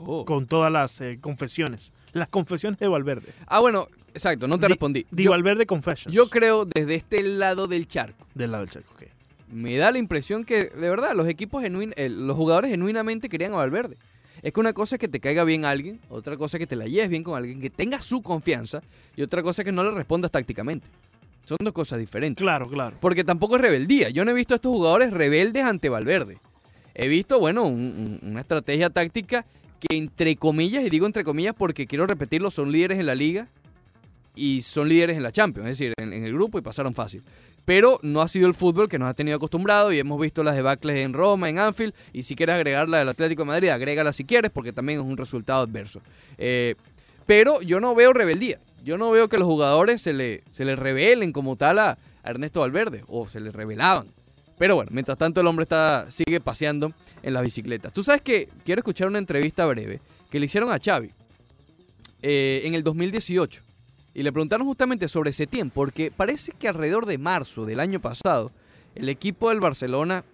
[0.00, 0.24] Oh.
[0.24, 1.92] con todas las eh, confesiones.
[2.12, 3.32] Las confesiones de Valverde.
[3.46, 5.06] Ah, bueno, exacto, no te Di- respondí.
[5.10, 6.14] Di Yo, Valverde Confessions.
[6.14, 8.26] yo creo desde este lado del charco.
[8.34, 9.02] Del lado del Chaco, ok.
[9.52, 13.52] me da la impresión que, de verdad, los equipos genuin, eh, los jugadores genuinamente querían
[13.52, 13.96] a Valverde.
[14.42, 16.76] Es que una cosa es que te caiga bien alguien, otra cosa es que te
[16.76, 18.82] la lleves bien con alguien, que tenga su confianza,
[19.16, 20.86] y otra cosa es que no le respondas tácticamente.
[21.46, 22.40] Son dos cosas diferentes.
[22.42, 22.96] Claro, claro.
[23.00, 24.10] Porque tampoco es rebeldía.
[24.10, 26.38] Yo no he visto a estos jugadores rebeldes ante Valverde.
[26.94, 29.46] He visto, bueno, un- un- una estrategia táctica
[29.78, 33.48] que entre comillas, y digo entre comillas porque quiero repetirlo, son líderes en la liga
[34.34, 37.22] y son líderes en la Champions, es decir, en, el grupo y pasaron fácil.
[37.64, 40.56] Pero no ha sido el fútbol que nos ha tenido acostumbrado y hemos visto las
[40.56, 44.12] debacles en Roma, en Anfield, y si quieres agregar la del Atlético de Madrid, agrégala
[44.12, 46.00] si quieres, porque también es un resultado adverso.
[46.38, 46.76] Eh,
[47.26, 48.58] pero yo no veo rebeldía.
[48.84, 52.30] Yo no veo que los jugadores se le, se le rebelen como tal a, a
[52.30, 54.06] Ernesto Valverde, o se le rebelaban.
[54.58, 56.92] Pero bueno, mientras tanto el hombre está, sigue paseando
[57.22, 57.92] en las bicicletas.
[57.92, 61.08] Tú sabes que quiero escuchar una entrevista breve que le hicieron a Xavi
[62.22, 63.62] eh, en el 2018.
[64.14, 68.50] Y le preguntaron justamente sobre Setién, porque parece que alrededor de marzo del año pasado,
[68.96, 70.24] el equipo del Barcelona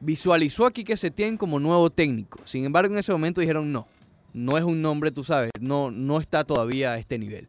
[0.00, 2.40] visualizó a Quique Setién como nuevo técnico.
[2.44, 3.88] Sin embargo, en ese momento dijeron no,
[4.32, 7.48] no es un nombre, tú sabes, no, no está todavía a este nivel.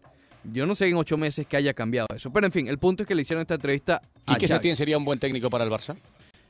[0.53, 2.31] Yo no sé en ocho meses que haya cambiado eso.
[2.31, 4.47] Pero en fin, el punto es que le hicieron esta entrevista ¿Y que.
[4.47, 5.95] Setién sería un buen técnico para el Barça?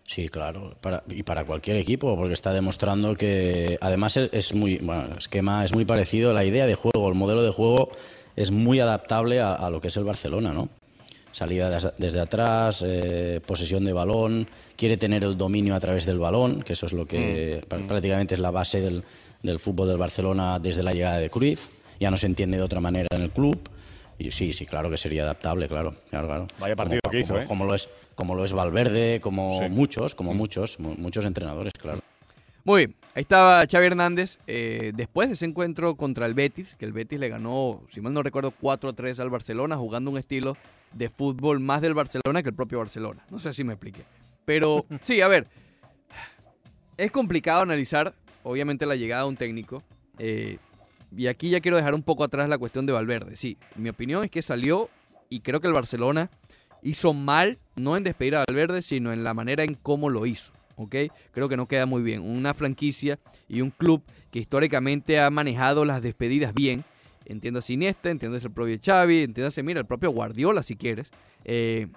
[0.07, 4.77] Sí, claro, para, y para cualquier equipo, porque está demostrando que además es, es muy,
[4.77, 7.91] bueno, el esquema es muy parecido, la idea de juego, el modelo de juego
[8.35, 10.69] es muy adaptable a, a lo que es el Barcelona, ¿no?
[11.31, 16.17] Salida des- desde atrás, eh, posesión de balón, quiere tener el dominio a través del
[16.17, 19.03] balón, que eso es lo que pr- prácticamente es la base del,
[19.43, 21.67] del fútbol del Barcelona desde la llegada de Cruyff.
[21.99, 23.59] Ya no se entiende de otra manera en el club.
[24.19, 26.47] Y sí, sí, claro que sería adaptable, claro, claro, claro.
[26.59, 27.47] Vaya partido Como- que hizo, como- ¿eh?
[27.47, 29.69] como lo es como lo es Valverde, como Sí.
[29.69, 32.01] muchos, como muchos, mu- muchos entrenadores, claro.
[32.65, 36.83] Muy bien, ahí estaba Xavi Hernández eh, después de ese encuentro contra el Betis, que
[36.83, 40.57] el Betis le ganó, si mal no recuerdo, 4-3 al Barcelona, jugando un estilo
[40.91, 43.23] de fútbol más del Barcelona que el propio Barcelona.
[43.29, 44.01] No sé si me expliqué.
[44.43, 45.47] Pero sí, a ver,
[46.97, 49.81] es complicado analizar, obviamente, la llegada de un técnico.
[50.17, 50.57] eh,
[51.15, 53.35] y aquí ya quiero dejar un poco atrás la cuestión de Valverde.
[53.35, 54.89] Sí, mi opinión es que salió
[55.29, 56.29] y creo que el Barcelona
[56.81, 60.53] hizo mal, no en despedir a Valverde, sino en la manera en cómo lo hizo.
[60.79, 60.95] ¿ok?
[61.31, 62.21] Creo que no queda muy bien.
[62.21, 66.83] Una franquicia y un club que históricamente ha manejado las despedidas bien.
[67.25, 71.11] Entiéndase Iniesta, entiéndase el propio Xavi, entiéndase, mira, el propio Guardiola si quieres.
[71.43, 71.87] Eh,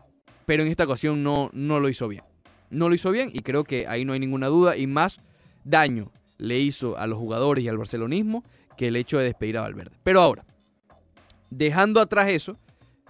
[0.47, 2.25] pero en esta ocasión no, no lo hizo bien.
[2.71, 4.77] No lo hizo bien y creo que ahí no hay ninguna duda.
[4.77, 5.21] Y más
[5.65, 8.45] daño le hizo a los jugadores y al barcelonismo
[8.77, 9.97] que el hecho de despedir a Valverde.
[10.03, 10.45] Pero ahora,
[11.51, 12.57] dejando atrás eso,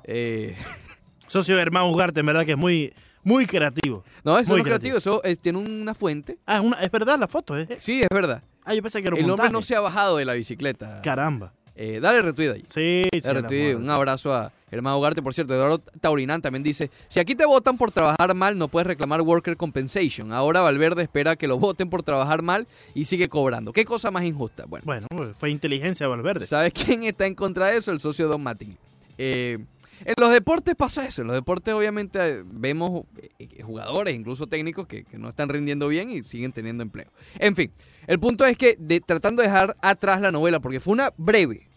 [0.05, 0.57] eh,
[1.27, 4.05] Socio Germán Ugarte, en verdad que es muy, muy creativo.
[4.25, 6.39] no, eso Muy no es creativo, eso tiene una fuente.
[6.47, 7.59] Ah, es, una- es verdad la foto.
[7.59, 7.67] ¿eh?
[7.79, 8.43] Sí, es verdad.
[8.65, 11.01] Ah, yo pensé que era un El hombre no se ha bajado de la bicicleta.
[11.03, 11.53] Caramba.
[11.75, 12.65] Eh, dale retweet ahí.
[12.69, 13.21] Sí, sí.
[13.21, 13.63] Dale retweet.
[13.75, 13.77] muerte.
[13.77, 15.21] Un abrazo a Germán Ugarte.
[15.23, 18.87] Por cierto, Eduardo Taurinán también dice: Si aquí te votan por trabajar mal, no puedes
[18.87, 20.33] reclamar worker compensation.
[20.33, 23.73] Ahora Valverde espera que lo voten por trabajar mal y sigue cobrando.
[23.73, 24.65] ¿Qué cosa más injusta?
[24.67, 26.47] Bueno, Bueno, pues, fue inteligencia de Valverde.
[26.47, 27.93] ¿sabes quién está en contra de eso?
[27.93, 28.79] El socio Don Mattingly.
[29.19, 29.59] Eh,
[30.05, 31.21] en los deportes pasa eso.
[31.23, 33.05] En los deportes, obviamente, eh, vemos
[33.39, 37.07] eh, jugadores, incluso técnicos, que, que no están rindiendo bien y siguen teniendo empleo.
[37.39, 37.71] En fin,
[38.09, 41.69] el punto es que de- tratando de dejar atrás la novela, porque fue una breve.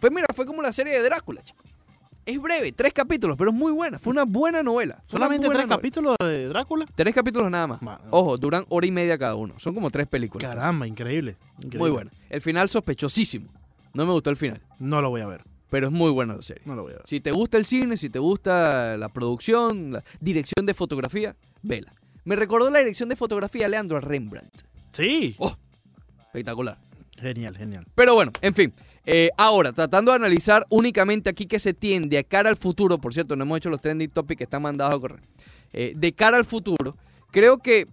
[0.00, 1.62] Fue, mira, fue como la serie de Drácula, chico.
[2.28, 3.98] Es breve, tres capítulos, pero es muy buena.
[3.98, 4.96] Fue una buena novela.
[5.06, 5.76] Fue ¿Solamente buena tres novela.
[5.78, 6.84] capítulos de Drácula?
[6.94, 7.80] Tres capítulos nada más.
[8.10, 9.54] Ojo, duran hora y media cada uno.
[9.58, 10.46] Son como tres películas.
[10.46, 11.36] Caramba, increíble.
[11.56, 11.78] increíble.
[11.78, 12.10] Muy buena.
[12.28, 13.48] El final sospechosísimo.
[13.94, 15.40] No me gustó el final, No lo voy a ver.
[15.70, 16.62] pero es muy buena la serie.
[16.66, 17.04] No lo voy a ver.
[17.06, 21.90] Si te gusta el cine, si te gusta la producción, la dirección de fotografía, vela.
[22.24, 24.52] Me recordó la dirección de fotografía de Leandro a Rembrandt.
[24.92, 25.34] Sí.
[25.38, 25.56] Oh.
[26.20, 26.76] Espectacular.
[27.16, 27.86] Genial, genial.
[27.94, 28.72] Pero bueno, en fin.
[29.10, 33.14] Eh, ahora, tratando de analizar únicamente aquí que se tiende de cara al futuro, por
[33.14, 35.20] cierto, no hemos hecho los trending topics que están mandados a correr.
[35.72, 36.94] Eh, de cara al futuro,
[37.30, 37.86] creo que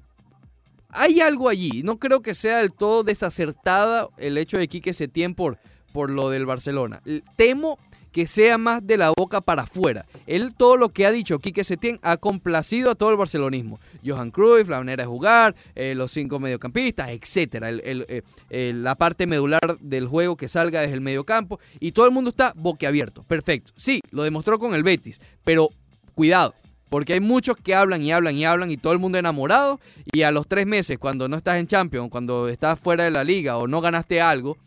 [0.89, 1.83] hay algo allí.
[1.83, 5.57] No creo que sea del todo desacertada el hecho de Quique Setién por,
[5.93, 7.01] por lo del Barcelona.
[7.37, 7.77] Temo
[8.15, 10.05] que sea más de la boca para afuera.
[10.25, 13.77] Él todo lo que ha dicho Quique Setién ha complacido a todo el barcelonismo.
[14.05, 17.71] Johan Cruyff, la manera de jugar, eh, los cinco mediocampistas, etcétera.
[17.71, 22.13] Eh, eh, la parte medular del juego que salga desde el mediocampo y todo el
[22.13, 23.21] mundo está boquiabierto.
[23.23, 23.73] Perfecto.
[23.75, 25.67] Sí, lo demostró con el Betis, pero
[26.13, 26.53] cuidado.
[26.87, 29.81] Porque hay muchos que hablan y hablan y hablan y todo el mundo enamorado
[30.13, 33.25] y a los tres meses cuando no estás en Champions, cuando estás fuera de la
[33.25, 34.57] liga o no ganaste algo,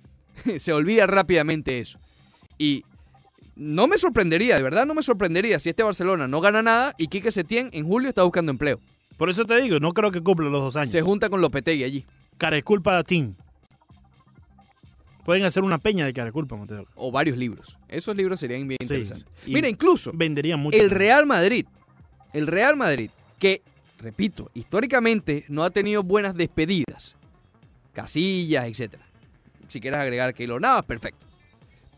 [0.61, 1.99] se olvida rápidamente eso.
[2.59, 2.85] Y
[3.59, 7.09] no me sorprendería, de verdad no me sorprendería si este Barcelona no gana nada y
[7.09, 8.79] Quique Setién en julio está buscando empleo.
[9.17, 10.93] Por eso te digo, no creo que cumpla los dos años.
[10.93, 12.07] Se junta con Lopetegui allí.
[12.39, 13.35] Careculpa Team.
[15.25, 16.87] Pueden hacer una peña de Careculpa, Montero.
[16.95, 17.77] O varios libros.
[17.89, 19.27] Esos libros serían bien Sí, interesantes.
[19.47, 20.79] Mira, incluso Venderían mucho.
[20.79, 21.67] el Real Madrid,
[22.33, 23.61] el Real Madrid, que,
[23.99, 27.17] repito, históricamente no ha tenido buenas despedidas.
[27.93, 29.05] Casillas, etcétera.
[29.67, 31.27] Si quieres agregar Keylor Navas, perfecto.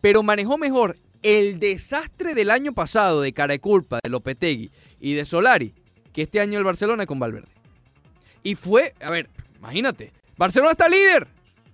[0.00, 5.14] Pero manejó mejor el desastre del año pasado de cara y culpa de Lopetegui y
[5.14, 5.74] de Solari
[6.12, 7.48] que este año el Barcelona con Valverde.
[8.42, 9.28] Y fue, a ver,
[9.58, 11.28] imagínate, Barcelona está líder.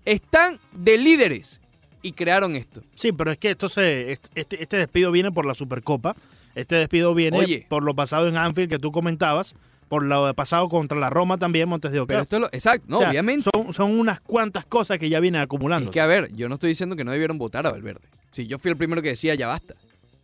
[0.04, 1.60] Están de líderes
[2.02, 2.82] y crearon esto.
[2.94, 6.14] Sí, pero es que esto se, est- este, este despido viene por la Supercopa.
[6.54, 7.66] Este despido viene Oye.
[7.68, 9.54] por lo pasado en Anfield que tú comentabas.
[9.88, 12.08] Por lo pasado contra la Roma también, Montes de Oca.
[12.08, 13.48] Pero esto es lo, exacto, no, O sea, obviamente.
[13.54, 15.90] Son, son unas cuantas cosas que ya vienen acumulando.
[15.90, 18.00] Es que, a ver, yo no estoy diciendo que no debieron votar a Valverde.
[18.32, 19.74] Si yo fui el primero que decía, ya basta,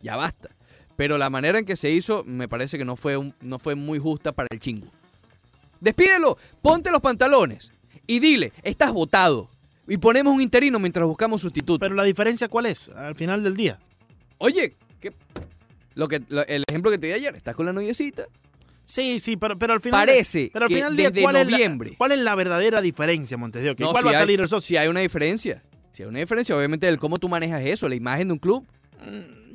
[0.01, 0.49] ya basta.
[0.97, 3.75] Pero la manera en que se hizo me parece que no fue, un- no fue
[3.75, 4.87] muy justa para el chingo.
[5.79, 7.71] Despídelo, ponte los pantalones
[8.05, 9.49] y dile, estás votado.
[9.87, 11.79] Y ponemos un interino mientras buscamos sustituto.
[11.79, 12.89] Pero la diferencia, ¿cuál es?
[12.89, 13.79] Al final del día.
[14.37, 14.73] Oye.
[15.95, 18.25] Lo que, lo- el ejemplo que te di ayer, estás con la noviecita.
[18.85, 20.01] Sí, sí, pero, pero al final.
[20.01, 22.35] Parece pero al que final del día, desde ¿cuál, noviembre- Es la, ¿cuál es la
[22.35, 23.83] verdadera diferencia, Montes de Oca?
[23.83, 24.67] No, ¿Cuál si va a salir el socio?
[24.67, 25.63] Si hay una diferencia.
[25.91, 28.65] Si hay una diferencia, obviamente, del cómo tú manejas eso, la imagen de un club.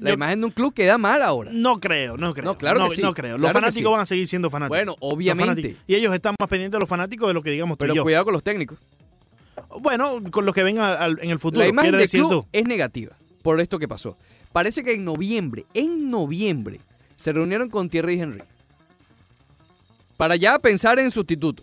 [0.01, 1.51] La Yo- imagen de un club queda mal ahora.
[1.53, 2.45] No creo, no creo.
[2.45, 3.33] No, claro que sí, No creo.
[3.33, 3.93] Los claro que fanáticos sí.
[3.93, 4.77] van a seguir siendo fanáticos.
[4.79, 5.77] Bueno, obviamente.
[5.87, 7.97] Y ellos están más pendientes de los fanáticos de lo que digamos tú Pero y
[7.97, 8.03] yo.
[8.05, 8.79] cuidado con los técnicos.
[9.81, 11.63] Bueno, con los que vengan en el futuro.
[11.63, 12.47] La imagen del club tú.
[12.53, 14.17] es negativa por esto que pasó.
[14.53, 16.81] Parece que en noviembre, en noviembre,
[17.17, 18.43] se reunieron con Thierry Henry
[20.19, 21.63] para ya pensar en sustituto.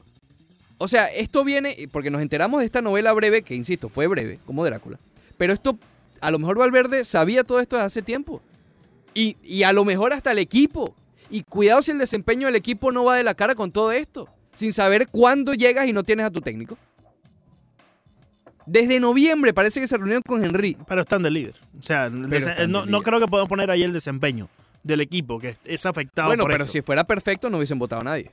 [0.80, 4.40] O sea, esto viene porque nos enteramos de esta novela breve, que insisto, fue breve,
[4.46, 4.98] como Drácula.
[5.38, 5.78] Pero esto,
[6.22, 8.42] a lo mejor Valverde sabía todo esto desde hace tiempo.
[9.14, 10.96] Y, y a lo mejor hasta el equipo.
[11.30, 14.28] Y cuidado si el desempeño del equipo no va de la cara con todo esto.
[14.54, 16.78] Sin saber cuándo llegas y no tienes a tu técnico.
[18.66, 20.78] Desde noviembre parece que se reunieron con Henry.
[20.88, 21.56] Pero están de líder.
[21.78, 24.50] O sea, no, no creo que podamos poner ahí el desempeño
[24.82, 26.74] del equipo, que es afectado Bueno, por pero esto.
[26.74, 28.32] si fuera perfecto no hubiesen votado a nadie.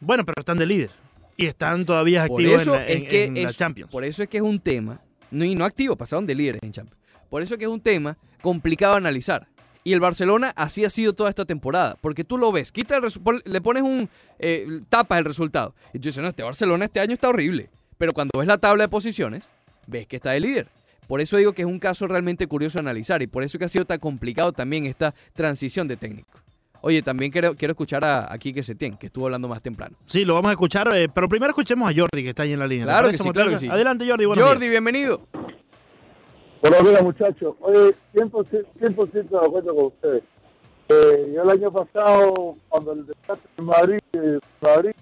[0.00, 0.90] Bueno, pero están de líder.
[1.36, 3.90] Y están todavía Por activos eso en, la, en- es que en la es- Champions.
[3.90, 5.00] Por eso es que es un tema.
[5.30, 7.00] No, y no activo, pasaron de líderes en Champions.
[7.28, 9.48] Por eso que es un tema complicado de analizar.
[9.82, 11.96] Y el Barcelona así ha sido toda esta temporada.
[12.00, 13.02] Porque tú lo ves, quita el
[13.44, 14.08] le pones un.
[14.38, 15.74] Eh, tapas el resultado.
[15.92, 17.68] Y tú dices, no, este Barcelona este año está horrible.
[17.98, 19.42] Pero cuando ves la tabla de posiciones,
[19.86, 20.68] ves que está de líder.
[21.08, 23.20] Por eso digo que es un caso realmente curioso de analizar.
[23.22, 26.38] Y por eso que ha sido tan complicado también esta transición de técnico.
[26.86, 29.96] Oye, también quiero, quiero escuchar a, a Quique Setién, que estuvo hablando más temprano.
[30.04, 32.58] Sí, lo vamos a escuchar, eh, pero primero escuchemos a Jordi, que está ahí en
[32.58, 32.84] la línea.
[32.84, 33.68] ¿te Claro que sí, claro que sí.
[33.70, 34.70] Adelante, Jordi, buenos Jordi, días.
[34.70, 35.22] bienvenido.
[36.60, 37.54] Buenos días, muchachos.
[37.60, 40.24] Oye, 100%, 100 de acuerdo con ustedes.
[40.90, 44.92] Eh, yo el año pasado, cuando el desastre en Madrid, eh, Madrid,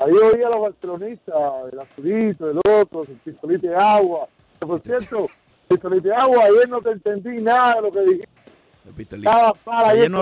[0.00, 1.36] ahí oía a los barcelonistas,
[1.72, 4.26] el azulito, el otro, el pistolito de agua.
[4.58, 5.28] Que, por cierto,
[5.68, 8.35] pistolito de agua, ayer no te entendí nada de lo que dijiste.
[9.30, 10.18] Estaba mal Ayer no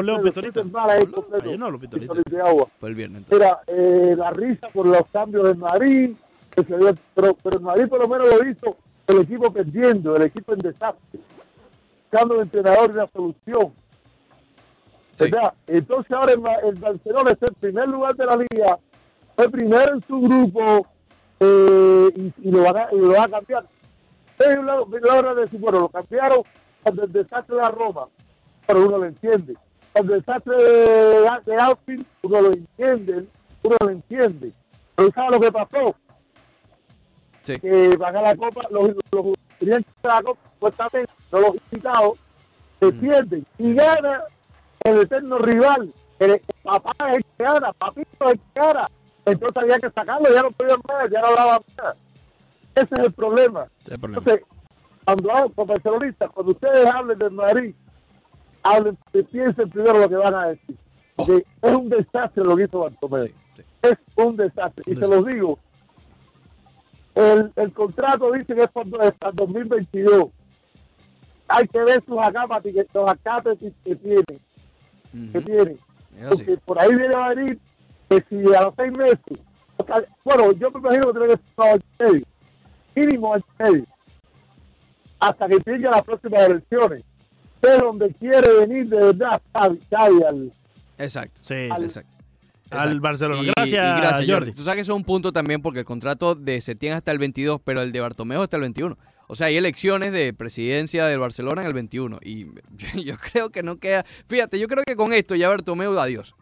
[1.46, 1.78] ayer no habló
[2.24, 2.68] de agua.
[2.80, 3.22] Fue el viernes.
[3.24, 3.48] entonces.
[3.48, 6.10] Mira, eh, la risa por los cambios en Madrid,
[6.54, 10.22] que se dio- pero, pero Madrid por lo menos lo hizo el equipo perdiendo, el
[10.22, 11.20] equipo en desastre,
[12.10, 13.72] buscando el entrenador y la solución.
[15.16, 15.30] Sí.
[15.30, 15.52] ¿Verdad?
[15.66, 18.78] Entonces ahora el, el Barcelona es el primer lugar de la liga,
[19.36, 20.86] fue primero en su grupo
[21.40, 23.64] eh, y, y lo van a, y lo va a cambiar.
[24.38, 26.40] Es una una hora de decir, bueno, lo cambiaron
[26.82, 28.06] cuando el desastre de la Roma,
[28.66, 29.54] pero uno lo entiende.
[29.92, 33.26] Cuando el desastre de, de Outfield, uno lo entiende,
[33.62, 34.52] uno lo entiende.
[34.96, 35.94] Pero ¿sabe lo que pasó?
[37.44, 37.56] Sí.
[37.58, 42.18] Que van a la Copa, los, los, clientes de la Copa, supuestamente, no los invitados,
[42.80, 43.00] se Mm.
[43.00, 44.22] pierden y gana
[44.84, 45.92] el eterno rival.
[46.18, 48.90] El, el papá es el que gana, papito es el que gana.
[49.26, 51.96] Entonces había que sacarlo, ya no podían más, ya no hablaban más.
[52.74, 53.66] Ese es el problema.
[53.86, 53.94] El.
[53.94, 54.40] Entonces,
[55.04, 57.74] cuando hablan con barcelonistas, cuando ustedes hablen del Madrid,
[58.64, 58.98] hablen,
[59.30, 60.76] piensen primero lo que van a decir.
[61.14, 63.26] Porque es un desastre lo que hizo Bartomeu.
[63.26, 63.62] Sí, sí.
[63.82, 64.82] Es un desastre.
[64.86, 65.58] Y Un se los digo,
[67.14, 70.30] el, el contrato dice que es hasta el 2022.
[71.46, 72.18] Hay que ver sus
[72.72, 74.24] que, los acapes que, tienen.
[75.32, 75.78] Que tienen.
[76.28, 77.58] Porque por ahí viene a venir
[78.08, 79.20] que si a los seis meses,
[80.24, 82.26] bueno, yo me imagino que tiene que ser y medio,
[82.94, 83.84] mínimo y medio,
[85.20, 87.04] hasta que llegue las próximas elecciones.
[87.66, 90.52] Es donde quiere venir de verdad Xavi, Xavi al,
[90.98, 91.40] Exacto.
[91.42, 92.10] Sí, al- Exacto.
[92.70, 93.00] al.
[93.00, 93.42] Barcelona.
[93.42, 94.52] Y- gracias, y gracias, Jordi.
[94.52, 97.18] Tú sabes que eso es un punto también porque el contrato de Setién hasta el
[97.18, 98.96] 22, pero el de Bartomeu hasta el 21.
[99.26, 102.18] O sea, hay elecciones de presidencia del Barcelona en el 21.
[102.22, 102.46] Y
[103.04, 104.04] yo, creo que no queda.
[104.28, 106.34] Fíjate, yo creo que con esto ya Bartomeu, adiós.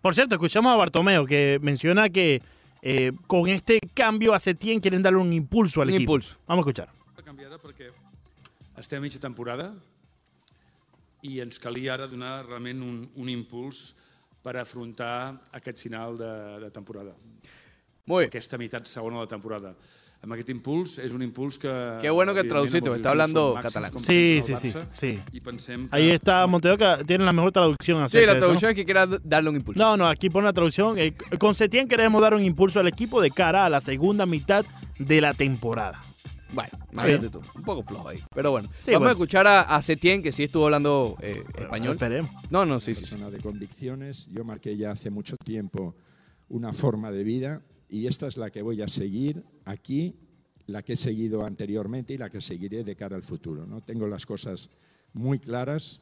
[0.00, 2.40] Por cierto, escuchamos a Bartomeo que menciona que
[2.82, 6.12] eh, con este cambio a Setién quieren darle un impulso al Un equipo.
[6.12, 6.36] impulso.
[6.46, 6.88] Vamos a escuchar.
[7.24, 7.90] canviada perquè
[8.80, 9.72] estem a mitja temporada
[11.22, 13.94] i ens calia ara donar realment un, un impuls
[14.42, 16.32] per afrontar aquest final de,
[16.64, 17.12] de temporada,
[18.06, 18.28] Muy bien.
[18.30, 19.74] aquesta meitat segona de la temporada.
[20.20, 21.70] Amb aquest impuls és un impuls que...
[22.02, 23.92] Qué bueno que els está hablando catalán.
[24.00, 25.18] Sí, sí, sí, sí.
[25.32, 25.96] I pensem que...
[25.96, 29.48] Ahí está Monteo que tiene la mejor traducción Sí, la traducción es que quiera darle
[29.48, 29.82] un impulso.
[29.82, 30.98] No, no, aquí pone la traducción.
[30.98, 34.66] eh, con Setién queremos dar un impulso al equipo de cara a la segunda mitad
[34.98, 35.98] de la temporada.
[36.52, 37.40] Bueno, imagínate tú.
[37.56, 38.18] Un poco flojo ahí.
[38.34, 39.08] Pero bueno, Sí, vamos bueno.
[39.08, 41.92] a escuchar a, a Setién, que sí estuvo hablando eh, español.
[41.92, 42.30] Esperemos.
[42.50, 43.04] No, no, sí, sí.
[43.04, 43.10] sí.
[43.10, 44.28] persona de convicciones.
[44.32, 45.94] Yo marqué ya hace mucho tiempo
[46.48, 50.16] una forma de vida y esta es la que voy a seguir aquí,
[50.66, 53.66] la que he seguido anteriormente y la que seguiré de cara al futuro.
[53.66, 53.80] ¿no?
[53.82, 54.70] Tengo las cosas
[55.12, 56.00] muy claras.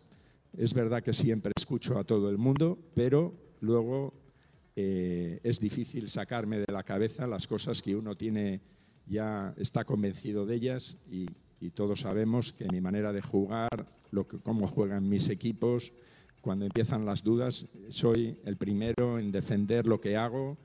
[0.57, 4.15] Es verdad que siempre escucho a todo el mundo, pero luego
[4.77, 8.61] eh, es difícil sacarme de la cabeza las cosas que uno tiene
[9.09, 11.27] ya está convencido de ellas y,
[11.75, 13.69] todos sabemos que mi manera de jugar,
[14.13, 15.93] lo que, cómo juegan mis equipos,
[16.41, 20.57] cuando empiezan las dudas, soy el primero en defender lo que hago,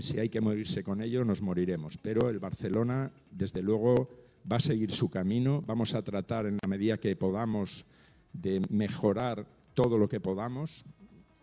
[0.00, 1.98] si hay que morirse con ello, nos moriremos.
[1.98, 4.08] Pero el Barcelona, desde luego,
[4.50, 7.84] va a seguir su camino, vamos a tratar en la medida que podamos
[8.32, 10.84] de mejorar todo lo que podamos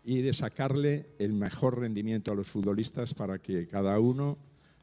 [0.04, 4.38] y de sacarle el mejor rendimiento a los futbolistas para que cada uno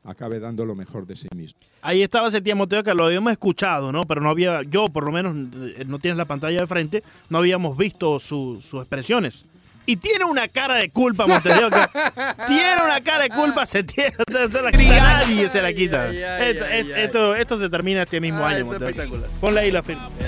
[0.06, 1.60] acabe dando lo mejor de sí mismo.
[1.82, 4.04] Ahí estaba Setién Monteo que lo habíamos escuchado, ¿no?
[4.06, 5.36] Pero no había, yo por lo menos,
[5.78, 9.46] eh, no tienes la pantalla de frente, no habíamos visto su- sus expresiones.
[9.86, 11.70] Y tiene una cara de culpa, Monteo.
[11.70, 11.76] que
[12.48, 14.14] tiene una cara de culpa, Setién.
[14.50, 16.04] Se la quita, nadie se la quita.
[16.10, 17.02] Ay, ay, esto, ay, esto- ay.
[17.04, 19.28] esto- esto se termina este mismo Ay, año, espectacular.
[19.42, 20.10] Ponle ahí la firma.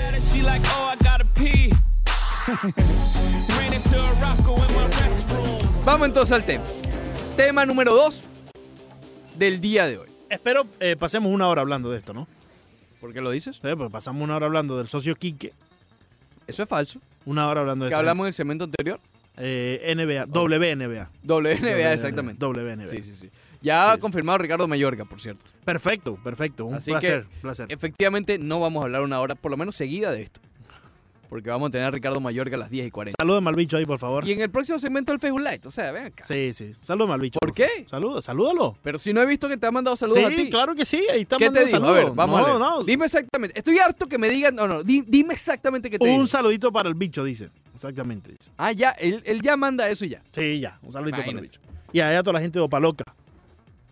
[4.48, 4.64] Oh.
[5.84, 6.64] Vamos entonces al tema.
[7.36, 8.22] Tema número 2
[9.38, 10.08] del día de hoy.
[10.28, 12.26] Espero eh, pasemos una hora hablando de esto, ¿no?
[13.00, 13.56] ¿Por qué lo dices?
[13.56, 15.52] Sí, pues pasamos una hora hablando del socio Quique,
[16.46, 16.98] Eso es falso.
[17.24, 18.98] una hora hablando de esta hablamos en el segmento anterior.
[19.38, 21.10] Eh, NBA, WNBA.
[21.24, 22.44] WNBA, exactamente.
[22.44, 22.88] WNBA.
[22.88, 23.30] Sí, sí, sí.
[23.60, 25.44] Ya ha confirmado Ricardo Mayorga, por cierto.
[25.64, 26.64] Perfecto, perfecto.
[26.64, 27.66] Un Así placer, que, placer.
[27.68, 30.40] efectivamente, no vamos a hablar una hora, por lo menos seguida de esto.
[31.28, 33.16] Porque vamos a tener a Ricardo Mayorga a las 10 y 40.
[33.20, 34.26] Salúdame al bicho ahí, por favor.
[34.26, 36.24] Y en el próximo segmento del Facebook Live, o sea, ven acá.
[36.26, 36.72] Sí, sí.
[36.82, 37.38] Salúdame al bicho.
[37.40, 37.68] ¿Por qué?
[37.90, 38.76] Saluda, salúdalo.
[38.82, 40.50] Pero si no he visto que te ha mandado saludos a Sí, ti.
[40.50, 41.04] claro que sí.
[41.12, 41.76] Ahí está ¿Qué te mandando digo?
[41.76, 42.04] A saludos.
[42.10, 42.60] ver, vamos no, a ver.
[42.60, 43.58] No, Dime exactamente.
[43.58, 44.54] Estoy harto que me digan.
[44.54, 46.16] No, no, di- dime exactamente qué te digo.
[46.18, 47.48] Un saludito para el bicho, dice.
[47.74, 48.30] Exactamente.
[48.32, 48.50] dice.
[48.56, 50.22] Ah, ya, él, él ya manda eso y ya.
[50.32, 50.78] Sí, ya.
[50.82, 51.60] Un saludito para el bicho.
[51.92, 53.04] Y allá toda la gente de Opaloca.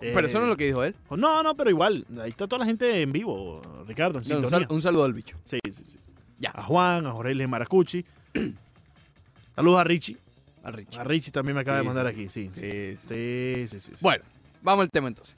[0.01, 0.95] Pero eso no es lo que dijo él.
[1.11, 2.05] No, no, pero igual.
[2.22, 4.51] Ahí está toda la gente en vivo, Ricardo, en No, un, sintonía.
[4.51, 5.37] sal- un saludo al bicho.
[5.45, 5.99] Sí, sí, sí.
[6.39, 6.51] Ya.
[6.55, 8.05] A Juan, a Jorge Maracucci.
[9.57, 10.16] Saludos a Richie.
[10.62, 10.99] Al Richie.
[10.99, 12.20] A Richie también me acaba Sí, de mandar sí.
[12.20, 12.51] aquí, sí.
[12.55, 13.80] Sí, Sí, sí.
[13.80, 13.93] sí.
[14.01, 14.24] Bueno,
[14.62, 15.35] vamos al tema entonces.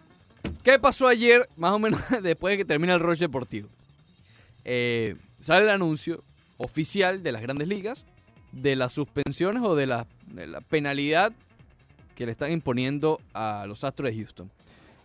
[0.63, 3.69] ¿Qué pasó ayer, más o menos después de que termina el Rush Deportivo?
[4.65, 6.23] Eh, sale el anuncio
[6.59, 8.05] oficial de las grandes ligas
[8.53, 11.33] de las suspensiones o de la, de la penalidad
[12.15, 14.51] que le están imponiendo a los Astros de Houston.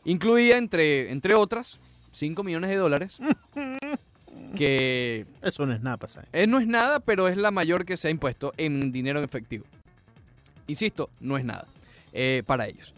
[0.06, 1.78] Incluía, entre, entre otras,
[2.14, 3.18] 5 millones de dólares,
[4.56, 6.26] que Eso no es nada, pasa.
[6.34, 9.26] eh, no es nada, pero es la mayor que se ha impuesto en dinero en
[9.26, 9.66] efectivo.
[10.68, 11.68] Insisto, no es nada
[12.14, 12.93] eh, para ellos.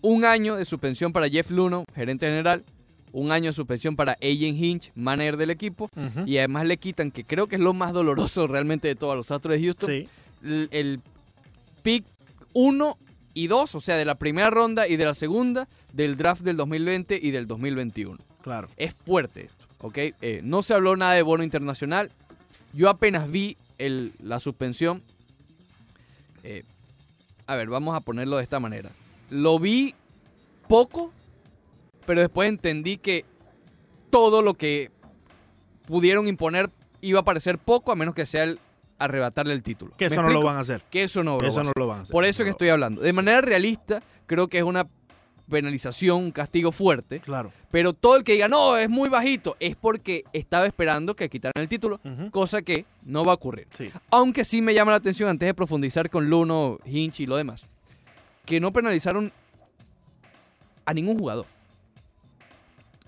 [0.00, 2.64] Un año de suspensión para Jeff Luno, gerente general.
[3.12, 5.90] Un año de suspensión para Agent Hinch, manager del equipo.
[6.26, 9.30] Y además le quitan, que creo que es lo más doloroso realmente de todos los
[9.30, 10.08] Astros de Houston, Sí.
[10.42, 11.00] el, el
[11.82, 12.04] pick
[12.54, 12.96] 1
[13.34, 16.56] y 2, o sea, de la primera ronda y de la segunda, del draft del
[16.56, 18.68] 2020 y del 2021 Claro.
[18.78, 19.48] es fuerte
[19.82, 19.98] ¿ok?
[20.20, 22.10] Eh, no se habló nada de bono internacional.
[22.72, 25.02] Yo apenas vi el- la suspensión.
[26.44, 26.64] eh,
[27.46, 28.90] a ver, vamos a ponerlo de esta manera.
[29.30, 29.94] Lo vi
[30.68, 31.12] poco,
[32.06, 33.24] pero después entendí que
[34.10, 34.90] todo lo que
[35.86, 36.70] pudieron imponer
[37.00, 38.58] iba a parecer poco, a menos que sea el
[38.98, 39.92] arrebatarle el título.
[39.96, 40.82] Que ¿Me eso no lo van a hacer.
[40.90, 42.12] Que eso no lo Eso va a no lo van a hacer.
[42.12, 43.00] Por eso es que estoy hablando.
[43.02, 44.84] De manera realista, creo que es una
[45.52, 47.20] penalización, un castigo fuerte.
[47.20, 47.52] Claro.
[47.70, 51.52] Pero todo el que diga, no, es muy bajito, es porque estaba esperando que quitaran
[51.62, 52.00] el título,
[52.32, 53.68] cosa que no va a ocurrir.
[53.78, 53.90] Sí.
[54.10, 57.64] Aunque sí me llama la atención, antes de profundizar con Luno, Hinch y lo demás,
[58.44, 59.30] que no penalizaron
[60.84, 61.46] a ningún jugador.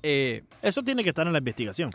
[0.03, 1.91] Eh, Eso tiene que estar en la investigación.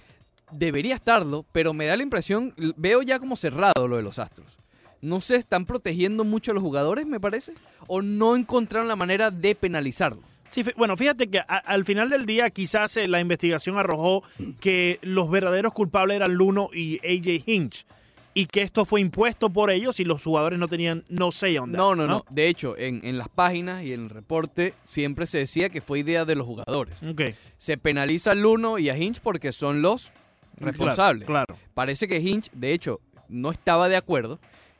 [0.52, 4.58] debería estarlo, pero me da la impresión, veo ya como cerrado lo de los Astros.
[5.02, 7.54] No se están protegiendo mucho a los jugadores, me parece,
[7.88, 10.22] o no encontraron la manera de penalizarlo.
[10.50, 14.24] Sí, bueno, fíjate que a- al final del día quizás eh, la investigación arrojó
[14.60, 17.86] que los verdaderos culpables eran Luno y AJ Hinch
[18.34, 21.78] y que esto fue impuesto por ellos y los jugadores no tenían no sé dónde.
[21.78, 22.26] No, no, no.
[22.30, 26.00] De hecho, en, en las páginas y en el reporte siempre se decía que fue
[26.00, 26.95] idea de los jugadores.
[27.08, 27.22] Ok.
[27.58, 30.12] Se penaliza al Luno y a Hinch porque son los
[30.58, 31.26] responsables.
[31.26, 31.45] Claro.
[31.47, 31.62] claro.
[31.74, 34.39] Parece que Hinch, de hecho, no estaba de acuerdo,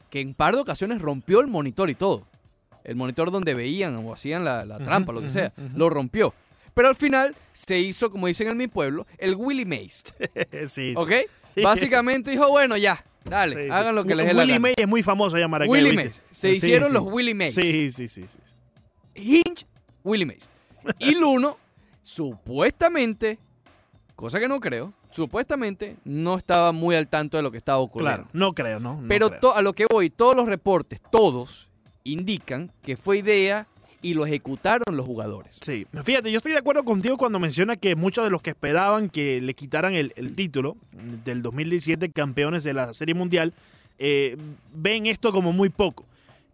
[0.09, 2.26] que en par de ocasiones rompió el monitor y todo.
[2.84, 5.53] El monitor donde veían o hacían la, la trampa, lo que sea.
[5.75, 6.34] Lo rompió.
[6.73, 10.03] Pero al final se hizo, como dicen en mi pueblo, el Willie Mays.
[10.67, 10.93] sí.
[10.95, 11.11] ¿Ok?
[11.55, 11.63] Sí.
[11.63, 14.61] Básicamente dijo, bueno, ya, dale, Sí, hagan lo que les dé la Willie gana.
[14.61, 15.71] May es muy famoso llamar aquí.
[15.71, 16.03] Willie ¿viste?
[16.03, 16.21] Mays.
[16.32, 17.55] Se hicieron los Willie Mays.
[17.55, 18.38] Sí, sí, sí, sí.
[19.15, 19.65] Hinch,
[20.03, 20.47] Willie Mays.
[20.99, 21.57] Y Luno,
[22.03, 23.39] supuestamente,
[24.15, 28.23] cosa que no creo, supuestamente no estaba muy al tanto de lo que estaba ocurriendo.
[28.25, 29.01] Claro, no creo, ¿no?
[29.01, 29.55] No Pero creo.
[29.55, 31.68] a lo que voy, todos los reportes, todos,
[32.12, 33.68] indican que fue idea
[34.01, 35.55] y lo ejecutaron los jugadores.
[35.62, 39.10] Sí, fíjate, yo estoy de acuerdo contigo cuando menciona que muchos de los que esperaban
[39.10, 40.78] que le quitaran el, el título
[41.26, 43.53] del 2017 campeones de la Serie Mundial
[43.97, 44.38] eh,
[44.74, 46.05] ven esto como muy poco.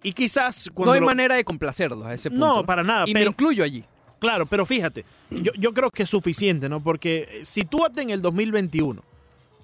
[0.01, 2.45] Y quizás cuando no hay lo- manera de complacerlos a ese punto.
[2.57, 3.83] No, para nada, Y me pero incluyo allí.
[4.19, 6.81] claro, pero fíjate, yo, yo creo que es suficiente, ¿no?
[6.81, 9.03] Porque eh, sitúate en el 2021,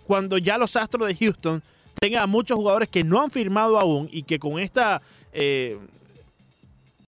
[0.06, 1.64] cuando ya los Astros de Houston
[2.00, 5.02] tengan a muchos jugadores que no han firmado aún y que con esta
[5.34, 5.78] eh,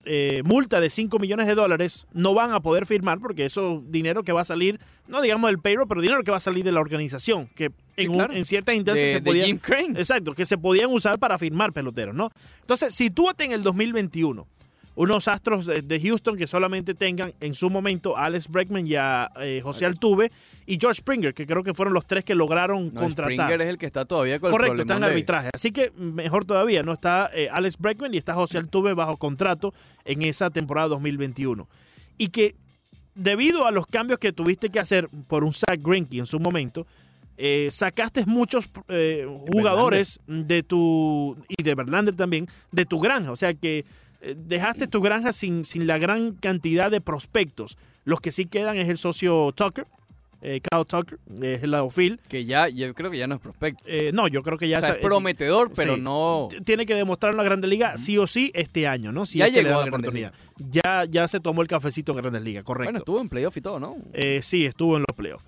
[0.06, 4.24] eh, multa de 5 millones de dólares no van a poder firmar porque eso dinero
[4.24, 6.74] que va a salir, no digamos del payroll, pero dinero que va a salir de
[6.74, 8.34] la organización, que en, un- claro.
[8.34, 9.46] en ciertas instancias De, se de podía...
[9.46, 9.98] Jim Crane.
[9.98, 12.32] Exacto, que se podían usar para firmar peloteros, ¿no?
[12.60, 14.46] Entonces, sitúate en el 2021.
[14.96, 19.32] Unos astros de, Houston que solamente tengan en su momento a Alex Bregman y a
[19.40, 20.32] eh, José Altuve
[20.68, 23.34] y George Springer, que creo que fueron los tres que lograron No, contratar.
[23.34, 25.50] Springer es el que está todavía con Correcto, el está en de- arbitraje.
[25.54, 26.94] Así que mejor todavía, ¿no?
[26.94, 29.74] Está eh, Alex Bregman y está José Altuve bajo contrato
[30.06, 31.68] en esa temporada 2021.
[32.20, 32.56] Y que
[33.16, 36.86] debido a los cambios que tuviste que hacer por un Zach Greinke en su momento,
[37.38, 43.32] eh, sacaste muchos eh, jugadores de tu, y de Verlander también, de tu granja.
[43.32, 43.86] O sea que
[44.36, 47.78] dejaste tu granja sin, sin la gran cantidad de prospectos.
[48.06, 49.86] Los que sí quedan es el socio Tucker,
[50.42, 52.20] eh, Kyle Tucker, es el outfield.
[52.28, 53.82] Que ya, yo creo que ya no es prospecto.
[53.86, 56.02] Eh, no, yo creo que ya o sea, es prometedor, pero sí.
[56.02, 56.50] no...
[56.66, 59.26] tiene que demostrar en la Grandes Ligas sí o sí este año, ¿no?
[59.26, 60.34] Si Ya es que le llegó a la oportunidad.
[60.58, 62.88] Ya, ya se tomó el cafecito en Grandes Ligas, correcto.
[62.88, 63.96] Bueno, estuvo en playoff y todo, ¿no?
[64.14, 65.46] Eh, sí, estuvo en los playoffs.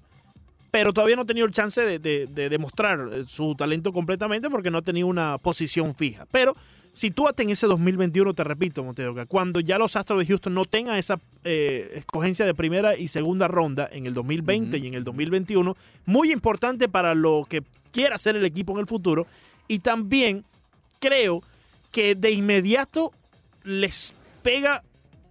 [0.72, 4.50] pero todavía no ha tenido el chance de, de- de demostrar eh, su talento completamente
[4.50, 6.26] porque no ha tenido una posición fija.
[6.32, 6.54] Pero
[6.96, 10.98] sitúate en ese 2021, te repito, Montedoca, cuando ya los Astros de Houston no tengan
[10.98, 15.76] esa eh, escogencia de primera y segunda ronda en el 2020 y en el 2021,
[16.06, 19.28] muy importante para lo que quiera hacer el equipo en el futuro.
[19.68, 20.46] Y también
[21.00, 21.44] creo
[21.92, 23.12] que de inmediato
[23.64, 24.84] les pega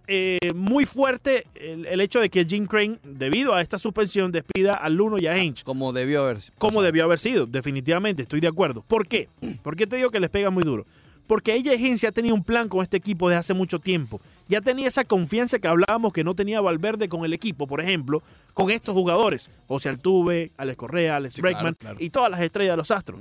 [0.07, 4.75] eh, muy fuerte el, el hecho de que Jim Crane, debido a esta suspensión, despida
[4.75, 5.63] a Luno y a Ainge.
[5.63, 8.83] Como debió haber Como debió haber sido, definitivamente, estoy de acuerdo.
[8.87, 9.29] ¿Por qué?
[9.63, 10.85] ¿Por qué te digo que les pega muy duro?
[11.27, 14.21] Porque ella ya tenía un plan con este equipo desde hace mucho tiempo.
[14.47, 18.21] Ya tenía esa confianza que hablábamos que no tenía Valverde con el equipo, por ejemplo,
[18.53, 19.49] con estos jugadores.
[19.67, 21.97] José Altuve, Alex Correa, Alex Sí, claro, claro.
[21.99, 23.19] y todas las estrellas de los Astros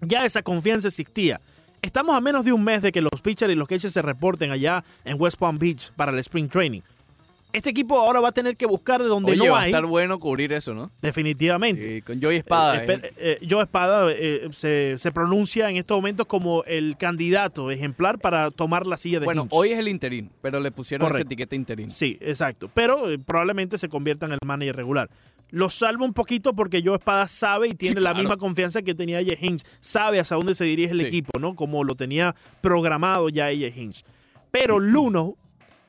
[0.00, 1.40] ya esa confianza existía.
[1.82, 4.50] Estamos a menos de un mes de que los pitchers y los catchers se reporten
[4.50, 6.80] allá en West Palm Beach para el Spring Training.
[7.54, 9.70] Este equipo ahora va a tener que buscar de donde Oye, no va a hay,
[9.70, 10.90] estar bueno cubrir eso, ¿no?
[11.00, 11.96] definitivamente.
[11.96, 12.82] Sí, con Joey Espada.
[12.82, 17.70] Eh, espe- eh, Joe Espada eh, se, se pronuncia en estos momentos como el candidato
[17.70, 19.50] ejemplar para tomar la silla de bueno, Hinch.
[19.54, 21.28] hoy es el interino, pero le pusieron esa Correcto.
[21.28, 21.92] etiqueta interino.
[21.92, 22.68] Sí, exacto.
[22.74, 25.08] Pero eh, probablemente se convierta en el manager regular.
[25.50, 28.18] Lo salvo un poquito porque Joe Espada sabe y tiene la claro.
[28.18, 29.62] misma confianza que tenía Jay Hinch.
[29.80, 31.06] Sabe hacia dónde se dirige el Sí.
[31.06, 31.54] equipo, ¿no?
[31.54, 34.02] Como lo tenía programado ya Jay Hinch.
[34.50, 35.36] Pero Luno,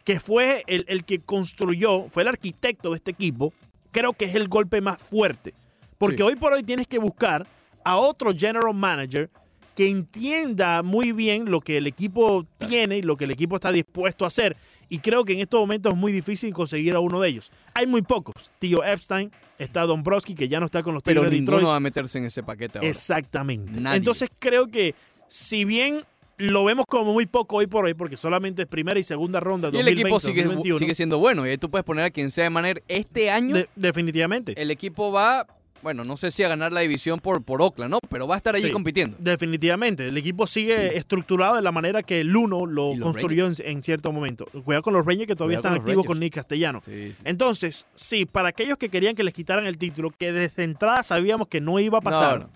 [0.06, 3.52] que fue el, el que construyó, fue el arquitecto de este equipo,
[3.92, 5.54] creo que es el golpe más fuerte.
[5.98, 6.24] Porque Sí.
[6.24, 7.46] hoy por hoy tienes que buscar
[7.84, 9.30] a otro general manager
[9.76, 13.72] que entienda muy bien lo que el equipo tiene y lo que el equipo está
[13.74, 14.56] dispuesto a hacer.
[14.88, 17.52] Y creo que en estos momentos es muy difícil conseguir a uno de ellos.
[17.74, 18.52] Hay muy pocos.
[18.60, 21.74] Tío Epstein, está Dombrowski, que ya no está con los Pero Tigres de ninguno Detroit.
[21.74, 22.88] va a meterse en ese paquete ahora.
[22.90, 23.82] Exactamente.
[23.82, 23.98] Nadie.
[23.98, 24.94] Entonces creo que
[25.28, 26.04] si bien
[26.38, 29.68] lo vemos como muy poco hoy por hoy, porque solamente es primera y segunda ronda
[29.68, 31.46] y el 2020, equipo sigue, 2021, sigue siendo bueno.
[31.46, 32.82] Y ahí tú puedes poner a quien sea de manera.
[32.88, 34.54] Este año, de- definitivamente.
[34.62, 35.48] el equipo va,
[35.82, 38.00] bueno, no sé si a ganar la división por, por Oakland, ¿no?
[38.10, 38.72] Pero va a estar allí Sí.
[38.72, 39.16] compitiendo.
[39.20, 40.08] Definitivamente.
[40.08, 44.12] El equipo sigue estructurado de la manera que el Uno lo construyó en, en cierto
[44.12, 44.46] momento.
[44.64, 46.08] Cuidado con los Rangers que todavía Cuidado están con activos Rangers.
[46.08, 46.82] con Nick Castellano.
[46.86, 47.14] Sí.
[47.24, 51.48] Entonces, sí, para aquellos que querían que les quitaran el título, que desde entrada sabíamos
[51.48, 52.50] que no iba a pasar, No, no,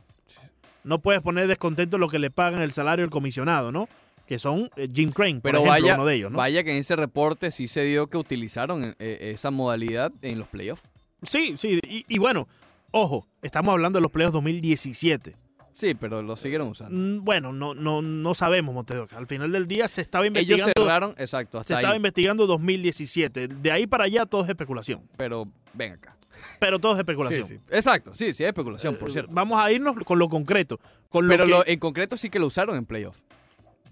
[0.89, 0.99] no.
[0.99, 3.87] puedes poner descontento lo que le pagan el salario del comisionado, ¿no?
[4.27, 6.37] Que son eh, Jim Crane, por Pero ejemplo, vaya, uno de ellos, ¿no?
[6.37, 10.47] vaya que en ese reporte sí se dio que utilizaron eh, esa modalidad en los
[10.47, 10.83] playoffs.
[11.23, 12.47] Sí, sí, y, y bueno,
[12.91, 15.35] ojo, estamos hablando de los playoffs 2017.
[15.73, 16.93] Sí, pero lo siguieron usando.
[16.93, 19.17] Mm, Bueno, no, no, no sabemos, Montedoca.
[19.17, 20.73] Al final del día se estaba Ellos investigando.
[20.77, 23.47] cerraron, exacto, se estaba investigando 2017.
[23.47, 25.01] De ahí para allá todo es especulación.
[25.17, 26.17] Pero ven acá.
[26.59, 27.45] Pero todo es especulación.
[27.47, 27.59] sí.
[27.71, 29.33] Exacto, sí, sí, es especulación, por Eh, cierto.
[29.33, 30.79] Vamos a irnos con lo concreto.
[31.09, 33.21] Con lo Pero que lo- en concreto sí que lo usaron en playoffs.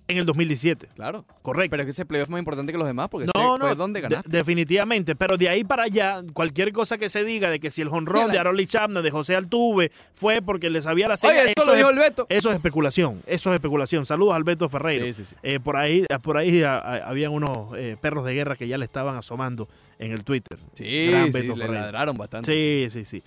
[0.09, 0.87] En el 2017.
[0.95, 1.25] Claro.
[1.41, 1.71] Correcto.
[1.71, 3.57] Pero es que ese playoff es más importante que los demás porque no, ese no,
[3.59, 4.29] fue donde de- ganaste.
[4.29, 5.15] definitivamente.
[5.15, 8.31] Pero de ahí para allá, cualquier cosa que se diga de que si el jonrón
[8.31, 11.71] de Aroli Chapman, de José Altuve, fue porque le sabía la seña, Oye, eso lo
[11.73, 12.25] es- dijo el Beto.
[12.29, 14.05] Eso es especulación, eso es especulación.
[14.05, 15.05] Saludos a Alberto Ferreiro.
[15.05, 15.35] Sí, sí, sí.
[15.43, 18.77] Eh, por ahí, por ahí a- a- habían unos eh, perros de guerra que ya
[18.77, 19.67] le estaban asomando
[19.99, 20.57] en el Twitter.
[20.73, 22.51] Sí, Gran sí, Beto le ladraron bastante.
[22.51, 23.23] Sí, sí, sí.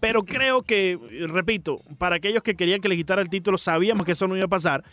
[0.00, 4.04] Pero creo que, eh, repito, para aquellos que querían que le quitara el título, sabíamos
[4.06, 4.84] que eso no iba a pasar.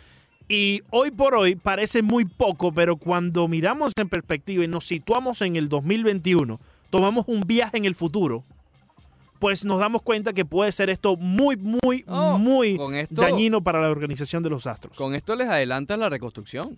[0.48, 5.42] Y hoy por hoy parece muy poco, pero cuando miramos en perspectiva y nos situamos
[5.42, 6.60] en el 2021,
[6.92, 8.44] tomamos un viaje en el futuro,
[9.40, 13.82] pues nos damos cuenta que puede ser esto muy, muy, No, muy esto- dañino para
[13.82, 14.96] la organización de los Astros.
[14.96, 16.78] Con esto les adelantan la reconstrucción.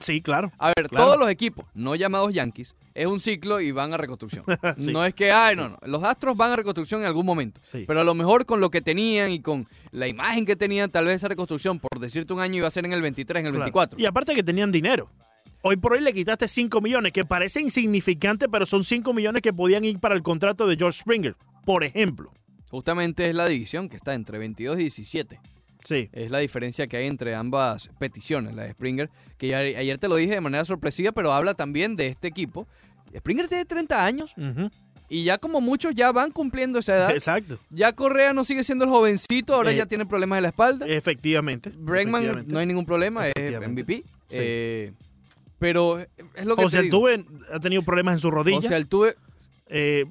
[0.00, 0.52] Sí, claro.
[0.58, 1.04] A ver, Claro.
[1.06, 4.44] todos los equipos, no llamados Yankees, es un ciclo y van a reconstrucción.
[4.78, 4.92] Sí.
[4.92, 5.78] No es que, ay, no, no.
[5.84, 7.60] Los Astros van a reconstrucción en algún momento.
[7.64, 7.84] Sí.
[7.86, 11.06] Pero a lo mejor con lo que tenían y con la imagen que tenían, tal
[11.06, 13.52] vez esa reconstrucción, por decirte un año, iba a ser en el 23, en el
[13.52, 13.64] Claro.
[13.64, 13.98] 24.
[14.00, 15.10] Y aparte que tenían dinero.
[15.62, 19.52] Hoy por hoy le quitaste 5 millones, que parece insignificante, pero son 5 millones que
[19.52, 21.34] podían ir para el contrato de George Springer,
[21.64, 22.30] por ejemplo.
[22.70, 25.40] Justamente es la división que está entre 22 y 17.
[25.86, 26.08] Sí.
[26.12, 29.08] Es la diferencia que hay entre ambas peticiones, la de Springer,
[29.38, 32.66] que ya- ayer te lo dije de manera sorpresiva, pero habla también de este equipo.
[33.16, 34.34] Springer tiene 30 años
[35.08, 37.10] y ya como muchos ya van cumpliendo esa edad.
[37.12, 37.58] Exacto.
[37.70, 40.86] Ya Correa no sigue siendo el jovencito, ahora Eh, ya tiene problemas en la espalda.
[40.86, 41.70] Efectivamente.
[41.74, 43.34] Bregman no hay ningún problema, es.
[43.36, 44.02] MVP.
[44.02, 44.02] Sí.
[44.32, 44.92] Eh,
[45.58, 47.06] pero es lo que te digo.
[47.06, 48.62] Altuve ha tenido problemas en sus rodillas.
[48.64, 49.14] José Altuve,
[49.68, 50.04] Eh,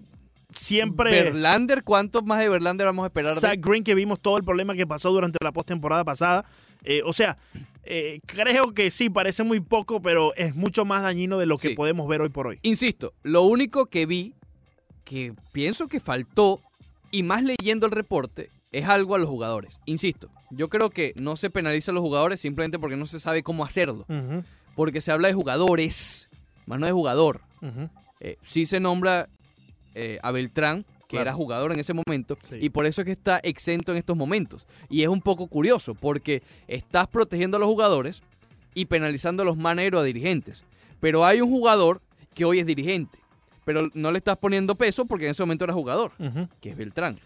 [0.56, 1.12] siempre.
[1.12, 3.36] Verlander, ¿cuánto más de Verlander vamos a esperar?
[3.36, 6.46] de- Zach Green, que vimos todo el problema que pasó durante la postemporada pasada.
[6.84, 7.38] Eh, o sea,
[7.84, 11.70] eh, creo que sí, parece muy poco, pero es mucho más dañino de lo que
[11.70, 11.76] Sí.
[11.76, 12.60] podemos ver hoy por hoy.
[12.62, 14.34] Insisto, lo único que vi
[15.04, 16.60] que pienso que faltó,
[17.12, 19.80] y más leyendo el reporte, es algo a los jugadores.
[19.86, 23.42] Insisto, yo creo que no se penaliza a los jugadores simplemente porque no se sabe
[23.44, 24.06] cómo hacerlo.
[24.76, 26.28] Porque se habla de jugadores,
[26.66, 27.42] más no de jugador.
[28.20, 29.30] Eh, sí se nombra
[29.96, 31.22] eh, a Beltrán que Claro.
[31.24, 32.58] era jugador en ese momento, Sí.
[32.62, 34.66] y por eso es que está exento en estos momentos.
[34.90, 38.22] Y es un poco curioso, porque estás protegiendo a los jugadores
[38.74, 40.64] y penalizando a los managers o a dirigentes.
[41.00, 42.02] Pero hay un jugador
[42.34, 43.20] que hoy es dirigente,
[43.66, 46.12] pero no le estás poniendo peso porque en ese momento era jugador,
[46.60, 47.18] que es Beltrán.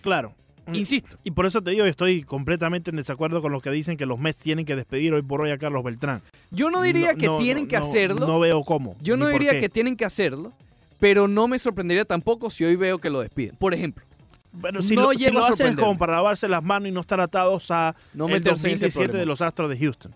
[0.00, 0.34] Claro.
[0.72, 4.06] Insisto, Y por eso te digo, estoy completamente en desacuerdo con los que dicen que
[4.06, 6.22] los Mets tienen que despedir hoy por hoy a Carlos Beltrán.
[6.52, 8.26] yo no diría No, que no, tienen no, que hacerlo.
[8.26, 8.94] No veo cómo.
[9.02, 10.52] Yo no diría que tienen que hacerlo,
[11.02, 13.56] pero no me sorprendería tampoco si hoy veo que lo despiden.
[13.56, 14.04] Por ejemplo,
[14.52, 17.72] Bueno, si no lo, si hacen como para lavarse las manos y no estar atados
[17.72, 20.14] a No el meterse en ese 2017 de los Astros de Houston.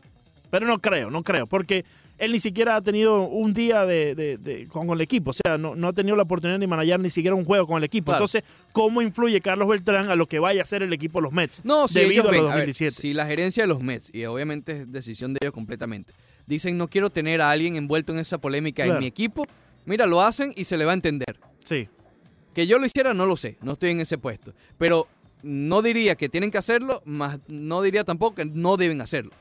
[0.49, 1.85] Pero no creo, no creo, porque
[2.19, 5.59] él ni siquiera ha tenido un día de, de- de- con el equipo, o sea,
[5.59, 8.13] no, no ha tenido la oportunidad de manejar ni siquiera un juego con el equipo.
[8.13, 8.19] Claro.
[8.19, 11.33] Entonces, ¿cómo influye Carlos Beltrán a lo que vaya a hacer el equipo de los
[11.33, 11.63] Mets?
[11.65, 13.03] No, si debido ellos a los a ver, 2017.
[13.03, 16.13] si la gerencia de los Mets, y obviamente es decisión de ellos completamente,
[16.47, 19.43] dicen no quiero tener a alguien envuelto en esa polémica en mi equipo,
[19.87, 21.41] mira, lo hacen y se le va a entender.
[21.65, 21.89] Sí,
[22.55, 24.53] Que yo lo hiciera, no lo sé, no estoy en ese puesto.
[24.79, 25.09] Pero
[25.43, 29.33] no diría que tienen que hacerlo, más no diría tampoco que no deben hacerlo.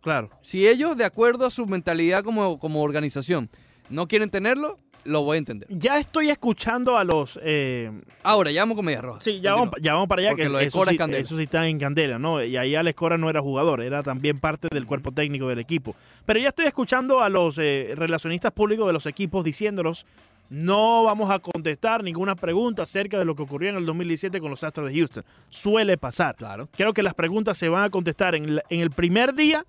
[0.00, 0.30] claro.
[0.42, 3.48] Si ellos, de acuerdo a su mentalidad como, como organización,
[3.90, 5.68] no quieren tenerlo, lo voy a entender.
[5.70, 7.38] Ya estoy escuchando a los...
[7.42, 7.90] eh,
[8.22, 9.20] Ahora, ya vamos con Media Roja.
[9.20, 11.22] Sí, ya vamos, ya vamos para allá, Porque que lo eso, sí, es candela.
[11.22, 12.42] eso sí está en candela, ¿no?
[12.42, 15.94] Y ahí Alex Cora no era jugador, era también parte del cuerpo técnico del equipo.
[16.24, 20.06] Pero ya estoy escuchando a los eh, relacionistas públicos de los equipos diciéndolos,
[20.50, 24.50] no vamos a contestar ninguna pregunta acerca de lo que ocurrió en el 2017 con
[24.50, 25.24] los Astros de Houston.
[25.48, 26.36] Suele pasar.
[26.36, 26.68] Claro.
[26.76, 29.64] Creo que las preguntas se van a contestar en, la- en el primer día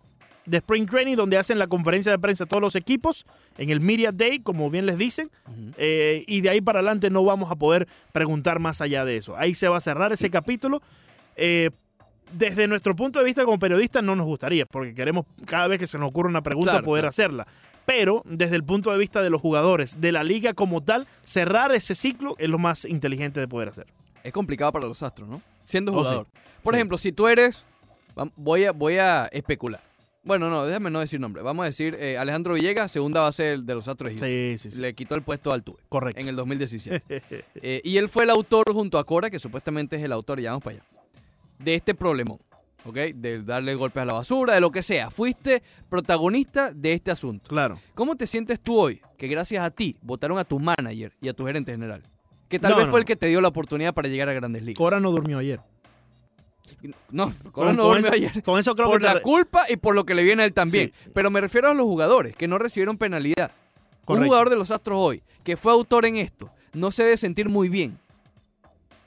[0.45, 3.25] de Spring Training, donde hacen la conferencia de prensa todos los equipos,
[3.57, 5.29] en el Media Day, como bien les dicen,
[5.77, 9.35] eh, y de ahí para adelante no vamos a poder preguntar más allá de eso.
[9.37, 10.81] Ahí se va a cerrar ese capítulo.
[11.35, 11.71] Eh,
[12.31, 15.87] desde nuestro punto de vista como periodistas no nos gustaría, porque queremos cada vez que
[15.87, 17.09] se nos ocurre una pregunta Claro, poder claro.
[17.09, 17.47] hacerla.
[17.85, 21.71] Pero desde el punto de vista de los jugadores, de la liga como tal, cerrar
[21.73, 23.85] ese ciclo es lo más inteligente de poder hacer.
[24.23, 25.39] es complicado para los Astros, ¿no?
[25.67, 26.01] Siendo Oh, sí.
[26.09, 26.27] jugador.
[26.63, 26.77] Por Sí.
[26.79, 27.63] ejemplo, si tú eres,
[28.35, 29.81] voy a, voy a especular.
[30.25, 31.41] Bueno, no, déjame no decir nombre.
[31.43, 34.11] Vamos a decir eh, Alejandro Villegas, segunda base de los Astros.
[34.13, 34.81] Sí, sí, sí.
[34.81, 36.19] Le quitó el puesto a Altuve Correcto.
[36.19, 37.23] en el 2017.
[37.61, 40.49] Eh, y él fue el autor junto a Cora, que supuestamente es el autor, ya
[40.51, 40.85] vamos para allá,
[41.59, 42.39] de este problemón,
[42.85, 42.95] ¿ok?
[43.15, 45.09] De darle golpes a la basura, de lo que sea.
[45.09, 47.47] Fuiste protagonista de este asunto.
[47.49, 47.79] Claro.
[47.93, 51.33] ¿Cómo te sientes tú hoy que gracias a ti votaron a tu manager y a
[51.33, 52.03] tu gerente general?
[52.49, 52.91] Que tal No, vez no.
[52.91, 54.77] fue el que te dio la oportunidad para llegar a Grandes Ligas.
[54.77, 55.61] Cora no durmió ayer.
[57.11, 58.43] No, Con- no con durmió eso- ayer.
[58.43, 60.53] Con eso creo Por que la culpa y por lo que le viene a él
[60.53, 60.91] también.
[61.03, 61.09] Sí.
[61.13, 63.51] Pero me refiero a los jugadores que no recibieron penalidad.
[64.07, 67.49] Un jugador de los Astros hoy que fue autor en esto no se debe sentir
[67.49, 67.97] muy bien.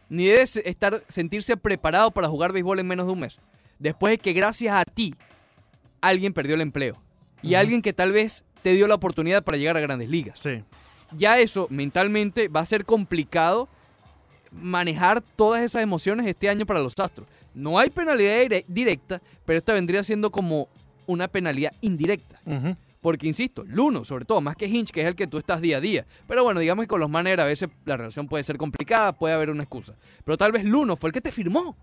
[0.09, 3.38] Ni debe estar, sentirse preparado para jugar béisbol en menos de un mes.
[3.78, 5.14] Después de que gracias a ti
[6.00, 7.00] alguien perdió el empleo.
[7.42, 10.38] Y alguien que tal vez te dio la oportunidad para llegar a grandes ligas.
[10.40, 10.64] Sí.
[11.12, 13.68] Ya eso mentalmente va a ser complicado
[14.50, 17.28] manejar todas esas emociones este año para los Astros.
[17.55, 20.68] No hay penalidad dire- directa, pero esta vendría siendo como
[21.07, 22.40] una penalidad indirecta.
[23.01, 25.76] Porque, insisto, Luno, sobre todo, más que Hinch, que es el que tú estás día
[25.76, 26.05] a día.
[26.26, 29.34] Pero bueno, digamos que con los managers a veces la relación puede ser complicada, puede
[29.34, 29.94] haber una excusa.
[30.24, 31.76] Pero tal vez Luno fue el que te firmó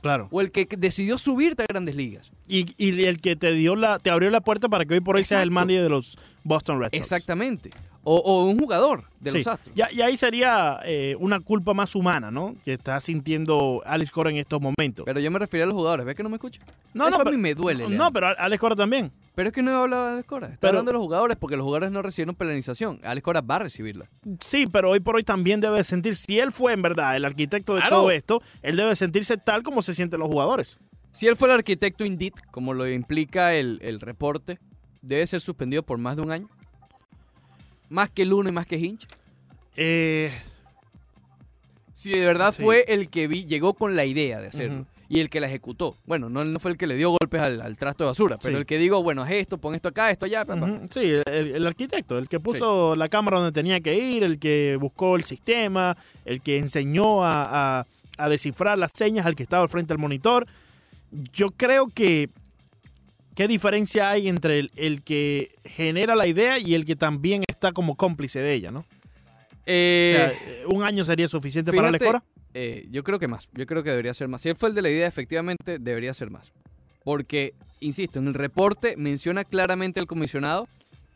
[0.00, 0.28] Claro.
[0.32, 2.32] o el que decidió subirte a grandes ligas.
[2.48, 5.16] Y, y el que te dio la, te abrió la puerta para que hoy por
[5.16, 5.54] hoy seas el Exacto.
[5.60, 6.94] manager de los Boston Red Sox.
[6.96, 7.70] Exactamente.
[8.04, 9.38] O, o un jugador de Sí.
[9.38, 9.76] los Astros.
[9.76, 12.54] Ya, y ahí sería eh, una culpa más humana, ¿no?
[12.64, 15.04] Que está sintiendo Alex Cora en estos momentos.
[15.04, 16.04] Pero yo me refería a los jugadores.
[16.04, 16.60] ¿Ves que no me escucha?
[16.94, 17.88] no, Eso no, a mí pero- me duele.
[17.88, 19.12] No, pero Alex Cora también.
[19.36, 20.46] Pero es que no he hablado de Alex Cora.
[20.48, 22.98] Está Pero- hablando de los jugadores porque los jugadores no recibieron penalización.
[23.04, 24.06] Alex Cora va a recibirla.
[24.40, 27.74] Sí, pero hoy por hoy también debe sentir, si él fue en verdad el arquitecto
[27.74, 27.96] de Claro.
[27.98, 30.76] todo esto, él debe sentirse tal como se sienten los jugadores.
[31.12, 34.58] Si él fue el arquitecto Indeed, como lo implica el, el reporte,
[35.02, 36.48] debe ser suspendido por más de un año.
[37.92, 39.06] Más que Luno y más que Hinch.
[39.76, 40.30] Eh,
[41.94, 42.62] Si de verdad Sí.
[42.62, 44.86] fue el que vi, llegó con la idea de hacerlo.
[45.08, 45.96] Y el que la ejecutó.
[46.06, 48.56] Bueno, no, no fue el que le dio golpes al, al trasto de basura, pero
[48.56, 48.60] Sí.
[48.60, 50.44] el que digo, bueno, haz esto, pon esto acá, esto allá.
[50.90, 54.76] sí, el, el arquitecto, el que puso la cámara donde tenía que ir, el que
[54.80, 57.86] buscó el sistema, el que enseñó a, a-
[58.18, 60.46] a descifrar las señas al que estaba al frente del monitor.
[61.34, 62.30] Yo creo que
[63.34, 67.72] ¿Qué diferencia hay entre el, el que genera la idea y el que también está
[67.72, 68.80] como cómplice de ella, no?
[68.80, 68.84] O
[69.66, 72.22] Eh, sea, eh, ¿Un año sería suficiente para la escuela?
[72.54, 73.48] Eh, yo creo que más.
[73.54, 74.42] Yo creo que debería ser más.
[74.42, 76.52] Si él fue el de la idea, efectivamente, debería ser más.
[77.04, 80.68] Porque, insisto, en el reporte menciona claramente el comisionado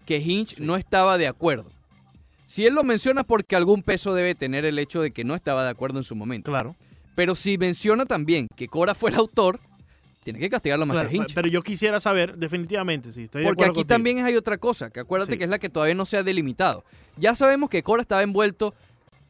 [0.07, 1.71] que Hinch no estaba de acuerdo.
[2.47, 5.65] Si él lo menciona porque algún peso debe tener el hecho de que no estaba
[5.65, 6.51] de acuerdo en su momento.
[6.51, 6.75] Claro.
[7.17, 9.59] Pero si menciona también que Cora fue el autor,
[10.33, 11.35] tiene que castigarlo más claro, Hinch.
[11.35, 13.87] pero yo quisiera saber definitivamente si estoy Porque aquí contigo.
[13.87, 15.39] también hay otra cosa, que acuérdate Sí.
[15.39, 16.85] que es la que todavía no se ha delimitado.
[17.17, 18.75] Ya sabemos que Cora estaba envuelto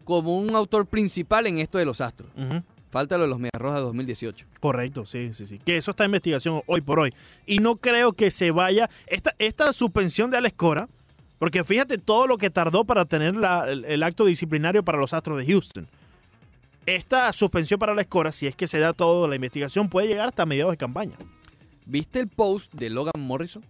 [0.04, 2.30] como un autor principal en esto de los Astros.
[2.90, 4.46] Falta lo de los Medias Rojas 2018.
[4.58, 5.58] Correcto, sí, sí, sí.
[5.64, 7.12] Que eso está en investigación hoy por hoy.
[7.44, 8.88] Y no creo que se vaya.
[9.06, 10.88] Esta, esta suspensión de Alex Cora,
[11.38, 15.12] porque fíjate todo lo que tardó para tener la- el, el acto disciplinario para los
[15.12, 15.86] Astros de Houston.
[16.86, 20.28] Esta suspensión para Alex Cora, si es que se da todo la investigación, puede llegar
[20.28, 21.16] hasta mediados de campaña.
[21.86, 23.64] ¿Viste el post de Logan Morrison?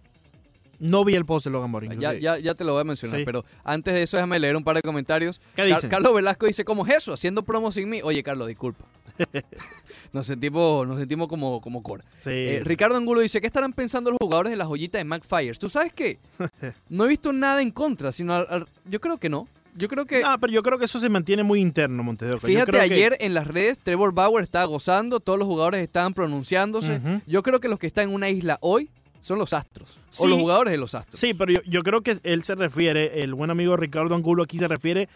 [0.79, 1.99] No vi el post de Logan Morgan.
[1.99, 3.25] Ya, ya, ya te lo voy a mencionar, Sí.
[3.25, 5.39] pero antes de eso déjame leer un par de comentarios.
[5.55, 5.89] ¿Qué Car- dicen?
[5.89, 7.13] Carlos Velasco dice, ¿cómo es eso?
[7.13, 8.01] Haciendo promo sin mí.
[8.03, 8.85] Oye, Carlos, disculpa.
[10.13, 11.81] nos sentimos, nos sentimos como, como.
[12.19, 12.29] Sí.
[12.29, 15.57] Eh, Ricardo Angulo dice, ¿qué estarán pensando los jugadores de la joyita de McFires?
[15.57, 16.19] ¿Tú sabes qué?
[16.89, 19.47] No he visto nada en contra, sino al- al- yo creo que no.
[19.77, 20.23] Yo creo que...
[20.23, 22.39] Ah, pero yo creo que eso se mantiene muy interno, Montevideo.
[22.39, 26.13] Yo Fíjate, que- ayer en las redes Trevor Bauer estaba gozando, todos los jugadores estaban
[26.13, 26.99] pronunciándose.
[27.27, 28.89] Yo creo que los que están en una isla hoy
[29.21, 29.97] son los Astros.
[30.09, 30.23] Sí.
[30.23, 31.19] O los jugadores de los Astros.
[31.19, 34.57] Sí, pero yo, yo creo que él se refiere, el buen amigo Ricardo Angulo aquí
[34.57, 35.09] se refiere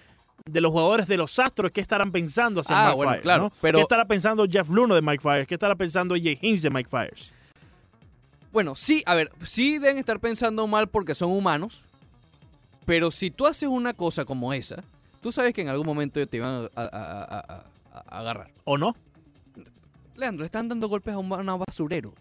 [0.46, 3.44] de los jugadores de los Astros, ¿qué estarán pensando hacia Ah, Mike bueno, Fires, claro,
[3.46, 3.54] ¿no?
[3.62, 5.48] pero- ¿Qué estará pensando Jeff Luno de Mike Fires?
[5.48, 7.32] ¿Qué estará pensando Jay Hinch de Mike Fires?
[8.52, 11.84] Bueno, sí, a ver, sí deben estar pensando mal porque son humanos,
[12.92, 14.84] pero si tú haces una cosa como esa,
[15.22, 17.64] tú sabes que en algún momento te iban a, a- a- a-
[17.94, 18.52] a- a agarrar.
[18.66, 18.94] ¿O no?
[20.18, 22.14] Leandro, le están dando golpes a un, a un basurero.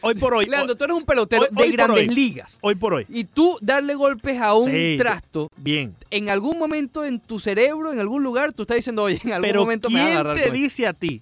[0.00, 0.46] Hoy por hoy.
[0.46, 2.14] Leandro, tú eres un pelotero hoy- de hoy grandes hoy.
[2.14, 2.56] ligas.
[2.60, 3.04] hoy por hoy.
[3.08, 4.94] Y tú darle golpes a un Sí.
[4.96, 5.92] trasto, Bien.
[6.12, 9.48] en algún momento en tu cerebro, en algún lugar, tú estás diciendo, oye, en algún
[9.48, 10.36] Pero momento me van a ¿quién agarrar.
[10.36, 10.62] te con esto".
[10.62, 11.20] dice a ti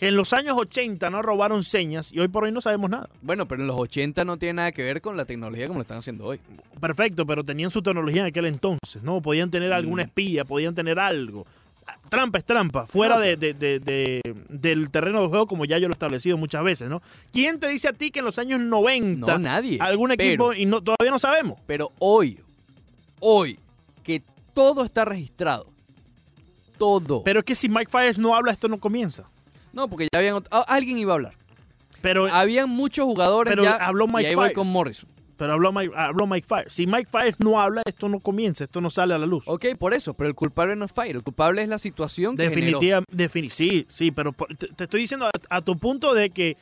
[0.00, 3.08] en los años 80 no robaron señas y hoy por hoy no sabemos nada?
[3.22, 5.82] Bueno, pero en los 80 no tiene nada que ver con la tecnología como lo
[5.82, 6.38] están haciendo hoy.
[6.80, 9.20] Perfecto, pero tenían su tecnología en aquel entonces, ¿no?
[9.20, 10.06] Podían tener alguna Mm.
[10.06, 11.46] espía, podían tener algo.
[12.10, 15.88] Trampa es trampa, fuera de, de- de- de- del terreno de juego, como ya yo
[15.88, 17.02] lo he establecido muchas veces, ¿no?
[17.32, 19.78] ¿Quién te dice a ti que en los años 90 No, nadie.
[19.80, 21.58] algún equipo, Pero- y no, todavía no sabemos?
[21.66, 22.38] Pero hoy,
[23.20, 23.58] hoy,
[24.04, 24.22] que
[24.54, 25.66] todo está registrado,
[26.78, 27.22] todo.
[27.24, 29.24] Pero es que si Mike Fires no habla, esto no comienza.
[29.78, 30.42] No, porque ya habían...
[30.50, 31.34] ah, alguien iba a hablar.
[32.00, 33.74] Pero, Habían muchos jugadores Pero ya.
[33.76, 34.54] habló Mike ahí voy Fires.
[34.56, 35.08] con Morrison.
[35.36, 36.72] pero habló, Mike, habló Mike Fires.
[36.72, 39.42] Si Mike Fires no habla, esto no comienza, esto no sale a la luz.
[39.46, 42.50] Ok, por eso, pero el culpable no es Fire, el culpable es la situación que
[42.50, 42.78] generó.
[42.78, 46.30] Definitiva, defini- sí, sí, pero por- te, te estoy diciendo a, a tu punto de
[46.30, 46.56] que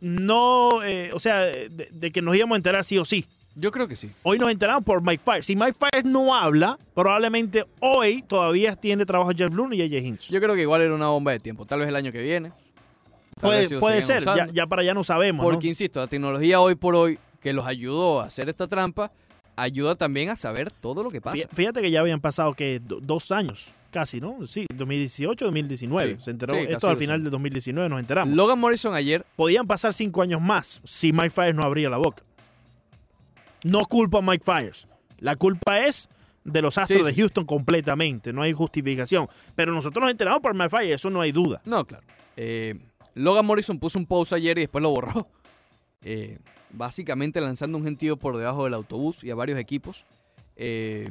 [0.00, 3.26] no, eh, o sea, de, de que nos íbamos a enterar sí o sí.
[3.56, 4.10] Yo creo que sí.
[4.22, 5.46] Hoy nos enteramos por Mike Fires.
[5.46, 10.28] Si Mike Fires no habla, probablemente hoy todavía tiene trabajo Jeff Looney y AJ Hinch.
[10.30, 11.66] Yo creo que igual era una bomba de tiempo.
[11.66, 12.52] Tal vez el año que viene.
[13.68, 15.44] si Puede, ser, ya, para allá no sabemos.
[15.44, 15.50] ¿no?
[15.50, 19.10] Porque, insisto, la tecnología hoy por hoy que los ayudó a hacer esta trampa,
[19.56, 21.36] ayuda también a saber todo lo que pasa.
[21.38, 24.46] Fí- Fíjate que ya habían pasado que do- dos años, casi, ¿no?
[24.46, 26.16] Sí, 2018, 2019.
[26.16, 28.34] Sí, Se enteró sí, esto al final de 2019 nos enteramos.
[28.36, 32.22] Logan Morrison ayer, Podían pasar cinco años más si Mike Fires no abría la boca.
[33.64, 34.86] No culpa a Mike Fires.
[35.18, 36.08] La culpa es
[36.44, 38.32] de los Astros Sí, de sí, Houston completamente.
[38.32, 39.28] No hay justificación.
[39.54, 41.60] Pero nosotros nos enteramos por Mike Fires, eso no hay duda.
[41.64, 42.04] no, claro.
[42.36, 42.78] Eh,
[43.14, 45.26] Logan Morrison puso un post ayer y después lo borró.
[46.02, 46.38] Eh,
[46.70, 50.06] básicamente lanzando un gentío por debajo del autobús y a varios equipos,
[50.56, 51.10] eh,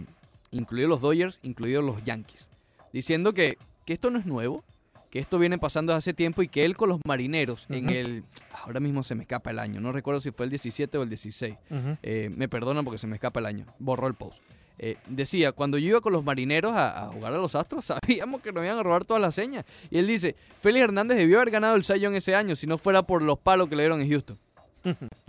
[0.50, 2.50] incluidos los Dodgers, incluidos los Yankees,
[2.92, 4.64] diciendo que, que esto no es nuevo,
[5.10, 8.24] que esto viene pasando hace tiempo y que él con los marineros en el...
[8.64, 11.10] Ahora mismo se me escapa el año, no recuerdo si fue el 17 o el
[11.10, 11.56] 16.
[12.04, 13.66] Eh, me perdonan porque se me escapa el año.
[13.80, 14.40] Borró el post.
[14.82, 18.42] Eh, decía, cuando yo iba con los marineros a, a jugar a los Astros, sabíamos
[18.42, 19.66] que nos iban a robar todas las señas.
[19.92, 23.04] Y él dice, Félix Hernández debió haber ganado el Young ese año si no fuera
[23.04, 24.40] por los palos que le dieron en Houston.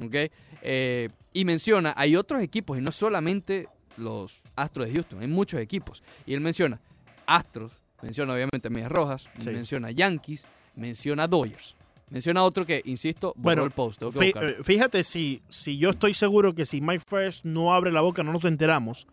[0.00, 0.30] ¿Ok?
[0.62, 5.60] Eh, y menciona, hay otros equipos y no solamente los Astros de Houston, hay muchos
[5.60, 6.02] equipos.
[6.26, 6.80] Y él menciona
[7.26, 9.50] Astros, menciona obviamente Medias Rojas, Sí.
[9.50, 10.46] menciona Yankees,
[10.76, 11.76] menciona Dodgers.
[12.10, 14.02] Menciona otro que, insisto, Bueno, el post.
[14.02, 18.00] Fí- eh, Fíjate, si, si yo estoy seguro que si Mike Fires no abre la
[18.00, 19.06] boca, no nos enteramos,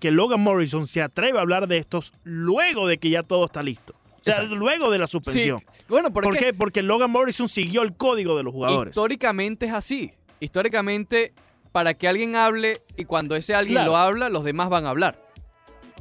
[0.00, 3.62] que Logan Morrison se atreve a hablar de estos luego de que ya todo está
[3.62, 3.94] listo.
[4.20, 4.56] O sea, Exacto.
[4.56, 5.58] luego de la suspensión.
[5.60, 6.52] Sí, bueno, porque ¿Por qué?
[6.54, 8.90] Porque Logan Morrison siguió el código de los jugadores.
[8.90, 10.12] históricamente es así.
[10.40, 11.32] Históricamente,
[11.72, 13.90] para que alguien hable y cuando ese alguien Claro.
[13.92, 15.20] lo habla, los demás van a hablar.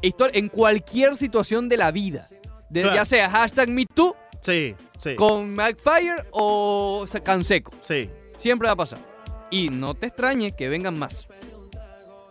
[0.04, 2.28] En cualquier situación de la vida,
[2.70, 2.96] de- Claro.
[2.96, 8.10] ya sea hashtag MeToo Sí, sí, con McFire o se- Canseco, sí.
[8.38, 9.00] siempre va a pasar.
[9.50, 11.28] Y no te extrañe que vengan más.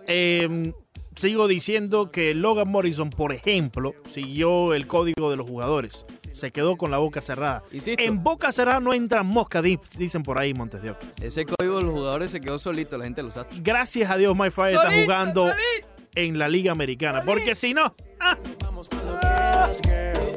[0.07, 0.73] Eh,
[1.15, 6.05] sigo diciendo que Logan Morrison, por ejemplo, siguió el código de los jugadores.
[6.33, 7.63] Se quedó con la boca cerrada.
[7.73, 8.03] Insisto.
[8.03, 11.07] En boca cerrada no entran moscas, di- dicen por ahí Montes de Oca.
[11.21, 13.49] Ese código de los jugadores se quedó solito, la gente lo sabe.
[13.63, 15.89] Gracias a Dios, Mike Fire está jugando solito.
[16.15, 17.23] En la Liga Americana.
[17.25, 19.19] Porque si no, ah, Vamos cuando.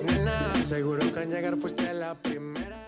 [0.07, 2.84] Nena, seguro que al llegar fuiste la primera.